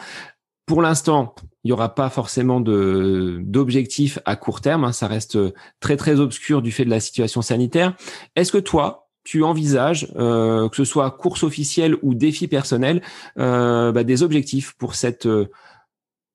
[0.65, 4.83] Pour l'instant, il n'y aura pas forcément de d'objectifs à court terme.
[4.83, 4.91] Hein.
[4.91, 5.37] ça reste
[5.79, 7.95] très très obscur du fait de la situation sanitaire.
[8.35, 13.03] Est-ce que toi, tu envisages, euh, que ce soit course officielle ou défi personnel,
[13.37, 15.51] euh, bah, des objectifs pour cette euh,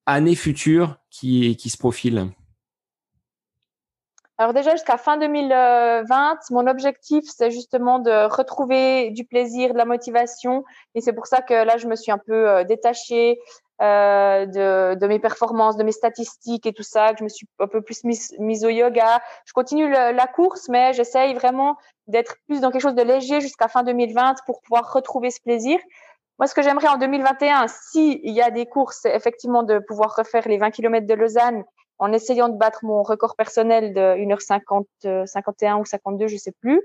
[0.07, 2.28] année future qui, qui se profile?
[4.39, 9.85] Alors déjà jusqu'à fin 2020, mon objectif c'est justement de retrouver du plaisir, de la
[9.85, 10.64] motivation
[10.95, 13.39] et c'est pour ça que là je me suis un peu détachée
[13.82, 17.49] euh, de, de, mes performances, de mes statistiques et tout ça, que je me suis
[17.59, 19.20] un peu plus mise, mise au yoga.
[19.47, 21.76] Je continue la course, mais j'essaye vraiment
[22.07, 25.80] d'être plus dans quelque chose de léger jusqu'à fin 2020 pour pouvoir retrouver ce plaisir.
[26.39, 30.14] Moi, ce que j'aimerais en 2021, s'il y a des courses, c'est effectivement de pouvoir
[30.14, 31.64] refaire les 20 km de Lausanne
[31.99, 36.82] en essayant de battre mon record personnel de 1h50, 51 ou 52, je sais plus.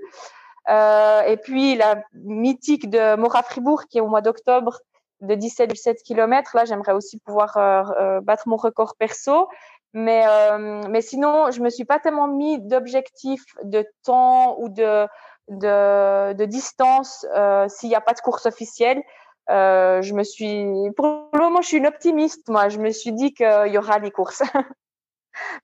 [0.68, 4.80] Euh, et puis la mythique de Mora Fribourg qui est au mois d'octobre,
[5.20, 6.52] de 17-17 km.
[6.54, 9.48] Là, j'aimerais aussi pouvoir euh, euh, battre mon record perso.
[9.92, 15.06] Mais, euh, mais sinon, je me suis pas tellement mis d'objectif de temps ou de,
[15.48, 17.26] de, de distance
[17.68, 19.02] s'il n'y a pas de course officielle.
[19.48, 20.64] je me suis,
[20.96, 22.48] pour le moment, je suis une optimiste.
[22.48, 24.42] Moi, je me suis dit qu'il y aura des courses.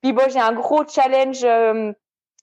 [0.02, 1.44] Puis j'ai un gros challenge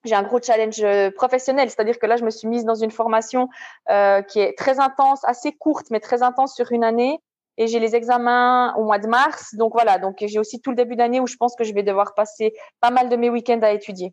[0.06, 3.50] challenge euh, professionnel, c'est-à-dire que là, je me suis mise dans une formation
[3.90, 7.20] euh, qui est très intense, assez courte, mais très intense sur une année.
[7.58, 9.54] Et j'ai les examens au mois de mars.
[9.56, 11.84] Donc voilà, donc j'ai aussi tout le début d'année où je pense que je vais
[11.84, 14.12] devoir passer pas mal de mes week-ends à étudier.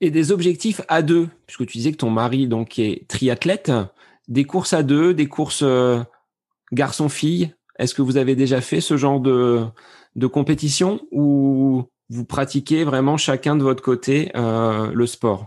[0.00, 3.72] Et des objectifs à deux, puisque tu disais que ton mari donc est triathlète,
[4.28, 6.00] des courses à deux, des courses euh,
[6.72, 7.54] garçon-fille.
[7.78, 9.64] Est-ce que vous avez déjà fait ce genre de,
[10.16, 15.46] de compétition ou vous pratiquez vraiment chacun de votre côté euh, le sport?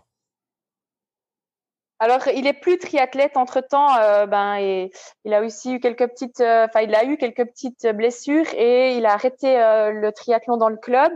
[1.99, 3.95] Alors, il est plus triathlète entre temps.
[3.97, 4.91] Euh, ben, et
[5.25, 8.97] il a aussi eu quelques petites, euh, enfin, il a eu quelques petites blessures et
[8.97, 11.11] il a arrêté le triathlon dans le club.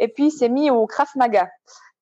[0.00, 1.48] Et puis, il s'est mis au Krav Maga.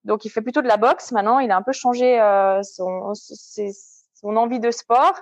[0.03, 1.39] Donc, il fait plutôt de la boxe maintenant.
[1.39, 2.17] Il a un peu changé
[2.63, 5.13] son, son envie de sport.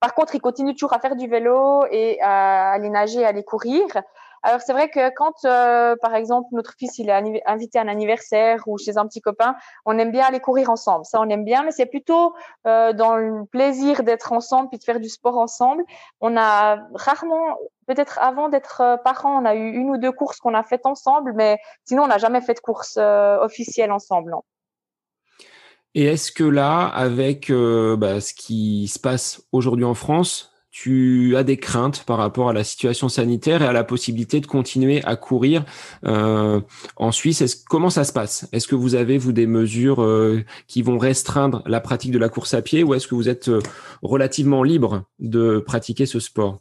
[0.00, 3.44] Par contre, il continue toujours à faire du vélo et à aller nager, à aller
[3.44, 3.84] courir.
[4.42, 7.88] Alors c'est vrai que quand, euh, par exemple, notre fils il est invité à un
[7.88, 11.04] anniversaire ou chez un petit copain, on aime bien aller courir ensemble.
[11.04, 12.34] Ça, on aime bien, mais c'est plutôt
[12.66, 15.84] euh, dans le plaisir d'être ensemble puis de faire du sport ensemble.
[16.20, 17.56] On a rarement,
[17.86, 20.86] peut-être avant d'être euh, parents, on a eu une ou deux courses qu'on a faites
[20.86, 24.34] ensemble, mais sinon on n'a jamais fait de course officielle ensemble.
[25.94, 31.42] Et est-ce que là, avec bah, ce qui se passe aujourd'hui en France, tu as
[31.42, 35.16] des craintes par rapport à la situation sanitaire et à la possibilité de continuer à
[35.16, 35.64] courir
[36.04, 36.60] euh,
[36.96, 37.40] en Suisse?
[37.40, 38.46] Est-ce, comment ça se passe?
[38.52, 42.28] Est-ce que vous avez vous des mesures euh, qui vont restreindre la pratique de la
[42.28, 43.60] course à pied ou est-ce que vous êtes euh,
[44.02, 46.60] relativement libre de pratiquer ce sport?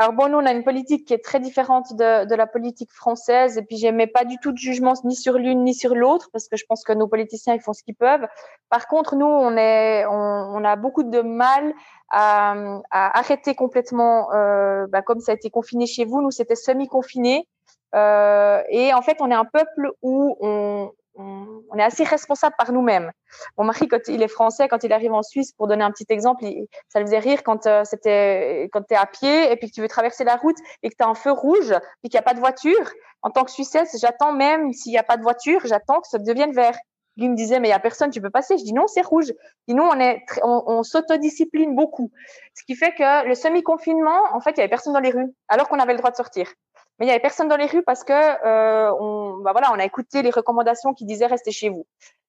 [0.00, 2.92] Alors bon, nous, on a une politique qui est très différente de, de la politique
[2.92, 6.28] française, et puis j'aimais pas du tout de jugement ni sur l'une ni sur l'autre,
[6.32, 8.26] parce que je pense que nos politiciens, ils font ce qu'ils peuvent.
[8.70, 11.74] Par contre, nous, on est, on, on a beaucoup de mal
[12.10, 12.54] à,
[12.90, 17.48] à arrêter complètement, euh, bah, comme ça a été confiné chez vous, nous, c'était semi-confiné.
[17.94, 22.72] Euh, et en fait, on est un peuple où on, on, est assez responsable par
[22.72, 23.10] nous-mêmes.
[23.56, 26.06] Mon mari, quand il est français, quand il arrive en Suisse, pour donner un petit
[26.08, 26.44] exemple,
[26.88, 29.74] ça le faisait rire quand euh, c'était quand tu es à pied et puis que
[29.74, 32.20] tu veux traverser la route et que tu as un feu rouge puis qu'il n'y
[32.20, 32.90] a pas de voiture.
[33.22, 36.18] En tant que Suissesse, j'attends même s'il n'y a pas de voiture, j'attends que ça
[36.18, 36.78] devienne vert.
[37.16, 38.56] lui me disait, mais il y a personne, tu peux passer.
[38.56, 39.32] Je dis non, c'est rouge.
[39.66, 42.12] Et nous, on est, on, on s'autodiscipline beaucoup.
[42.54, 45.34] Ce qui fait que le semi-confinement, en fait, il y avait personne dans les rues,
[45.48, 46.52] alors qu'on avait le droit de sortir.
[46.98, 49.78] Mais il y avait personne dans les rues parce que euh, on, bah voilà, on
[49.78, 51.86] a écouté les recommandations qui disaient restez chez vous.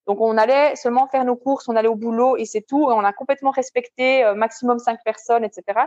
[0.08, 2.90] Donc on allait seulement faire nos courses, on allait au boulot et c'est tout.
[2.92, 5.80] Et on a complètement respecté euh, maximum cinq personnes, etc.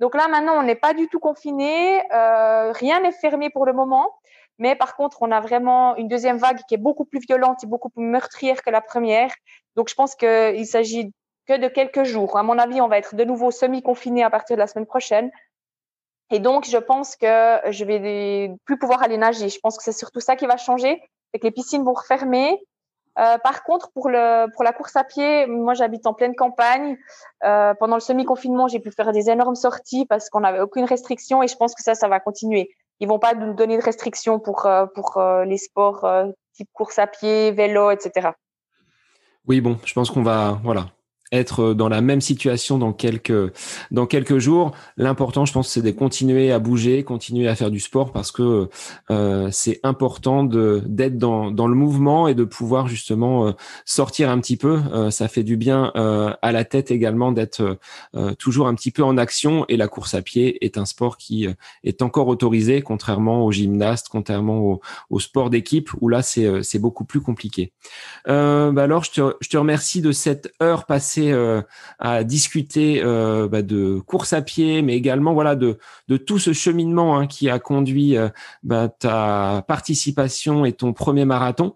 [0.00, 3.72] Donc là maintenant on n'est pas du tout confiné, euh, rien n'est fermé pour le
[3.72, 4.12] moment.
[4.58, 7.66] Mais par contre, on a vraiment une deuxième vague qui est beaucoup plus violente et
[7.66, 9.32] beaucoup plus meurtrière que la première.
[9.76, 11.12] Donc, je pense qu'il s'agit
[11.48, 12.36] que de quelques jours.
[12.36, 15.30] À mon avis, on va être de nouveau semi-confiné à partir de la semaine prochaine.
[16.32, 19.50] Et donc, je pense que je vais plus pouvoir aller nager.
[19.50, 22.58] Je pense que c'est surtout ça qui va changer, c'est que les piscines vont refermer.
[23.18, 26.96] Euh, par contre, pour le pour la course à pied, moi j'habite en pleine campagne.
[27.44, 31.42] Euh, pendant le semi-confinement, j'ai pu faire des énormes sorties parce qu'on n'avait aucune restriction
[31.42, 32.70] et je pense que ça, ça va continuer
[33.00, 36.06] ils vont pas nous donner de restrictions pour euh, pour les sports
[36.54, 38.30] type course à pied, vélo, etc.
[39.46, 40.86] Oui, bon, je pense qu'on va voilà
[41.32, 43.52] être dans la même situation dans quelques
[43.90, 44.72] dans quelques jours.
[44.96, 48.68] L'important, je pense, c'est de continuer à bouger, continuer à faire du sport parce que
[49.10, 53.52] euh, c'est important d'être dans dans le mouvement et de pouvoir justement euh,
[53.84, 54.80] sortir un petit peu.
[54.92, 57.78] Euh, ça fait du bien euh, à la tête également d'être
[58.14, 59.64] euh, toujours un petit peu en action.
[59.68, 61.48] Et la course à pied est un sport qui
[61.84, 64.80] est encore autorisé, contrairement au gymnaste, contrairement au,
[65.10, 67.72] au sport d'équipe où là c'est c'est beaucoup plus compliqué.
[68.26, 71.62] Bah alors, je te je te remercie de cette heure passée euh,
[71.98, 76.52] à discuter euh, bah, de course à pied, mais également voilà de, de tout ce
[76.52, 78.30] cheminement hein, qui a conduit euh,
[78.64, 81.74] bah, ta participation et ton premier marathon.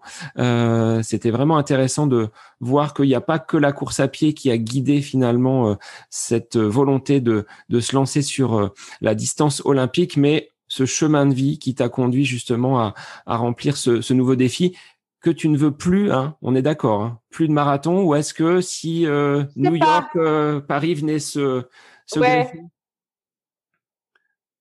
[1.03, 2.29] C'était vraiment intéressant de
[2.59, 5.77] voir qu'il n'y a pas que la course à pied qui a guidé finalement
[6.09, 11.59] cette volonté de, de se lancer sur la distance olympique, mais ce chemin de vie
[11.59, 12.93] qui t'a conduit justement à,
[13.25, 14.75] à remplir ce, ce nouveau défi
[15.21, 18.33] que tu ne veux plus, hein, on est d'accord, hein, plus de marathon, ou est-ce
[18.33, 21.67] que si euh, New York, euh, Paris venait se,
[22.05, 22.19] se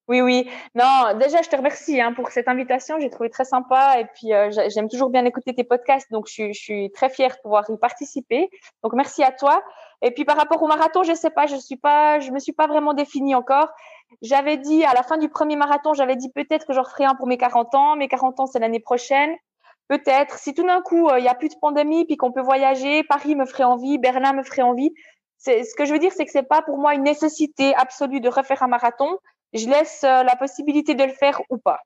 [0.09, 0.48] Oui, oui.
[0.74, 2.98] Non, déjà, je te remercie hein, pour cette invitation.
[3.00, 6.52] J'ai trouvé très sympa et puis euh, j'aime toujours bien écouter tes podcasts, donc je,
[6.52, 8.48] je, suis très fière de pouvoir y participer.
[8.82, 9.62] Donc merci à toi.
[10.02, 12.52] Et puis par rapport au marathon, je sais pas, je suis pas, je me suis
[12.52, 13.68] pas vraiment définie encore.
[14.22, 17.14] J'avais dit à la fin du premier marathon, j'avais dit peut-être que j'en ferai un
[17.16, 17.96] pour mes 40 ans.
[17.96, 19.34] Mes 40 ans, c'est l'année prochaine.
[19.89, 22.43] Peut-être, si tout d'un coup, euh, il n'y a plus de pandémie, puis qu'on peut
[22.43, 24.93] voyager, Paris me ferait envie, Berlin me ferait envie.
[25.39, 28.28] Ce que je veux dire, c'est que c'est pas pour moi une nécessité absolue de
[28.28, 29.18] refaire un marathon.
[29.53, 31.80] Je laisse euh, la possibilité de le faire ou pas.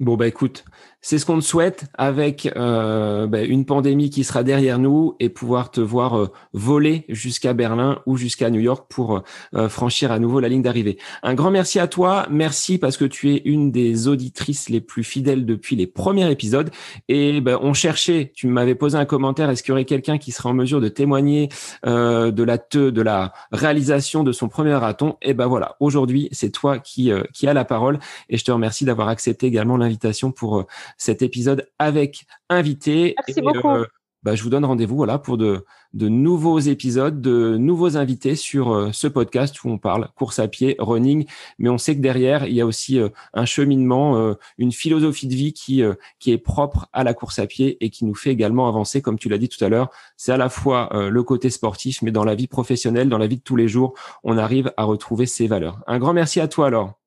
[0.00, 0.64] Bon, bah écoute,
[1.02, 5.28] c'est ce qu'on te souhaite avec euh, bah, une pandémie qui sera derrière nous et
[5.28, 9.22] pouvoir te voir euh, voler jusqu'à Berlin ou jusqu'à New York pour
[9.54, 10.96] euh, franchir à nouveau la ligne d'arrivée.
[11.22, 12.26] Un grand merci à toi.
[12.30, 16.70] Merci parce que tu es une des auditrices les plus fidèles depuis les premiers épisodes.
[17.08, 20.32] Et bah, on cherchait, tu m'avais posé un commentaire, est-ce qu'il y aurait quelqu'un qui
[20.32, 21.50] serait en mesure de témoigner
[21.84, 25.16] de la te, de la réalisation de son premier marathon?
[25.20, 27.98] Et ben voilà, aujourd'hui, c'est toi qui, qui as la parole
[28.30, 30.66] et je te remercie d'avoir accepté également l'invitation invitation pour euh,
[30.96, 33.14] cet épisode avec invité.
[33.26, 33.68] Merci beaucoup.
[33.68, 33.86] Euh,
[34.22, 35.64] bah, je vous donne rendez-vous voilà pour de,
[35.94, 40.46] de nouveaux épisodes, de nouveaux invités sur euh, ce podcast où on parle course à
[40.46, 41.24] pied, running,
[41.58, 43.00] mais on sait que derrière il y a aussi
[43.32, 45.82] un cheminement, une philosophie de vie qui
[46.18, 49.18] qui est propre à la course à pied et qui nous fait également avancer, comme
[49.18, 49.88] tu l'as dit tout à l'heure.
[50.18, 53.38] C'est à la fois le côté sportif, mais dans la vie professionnelle, dans la vie
[53.38, 55.80] de tous les jours, on arrive à retrouver ces valeurs.
[55.86, 56.99] Un grand merci à toi alors.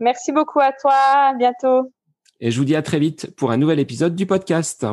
[0.00, 0.94] Merci beaucoup à toi.
[0.94, 1.92] À bientôt.
[2.40, 4.86] Et je vous dis à très vite pour un nouvel épisode du podcast.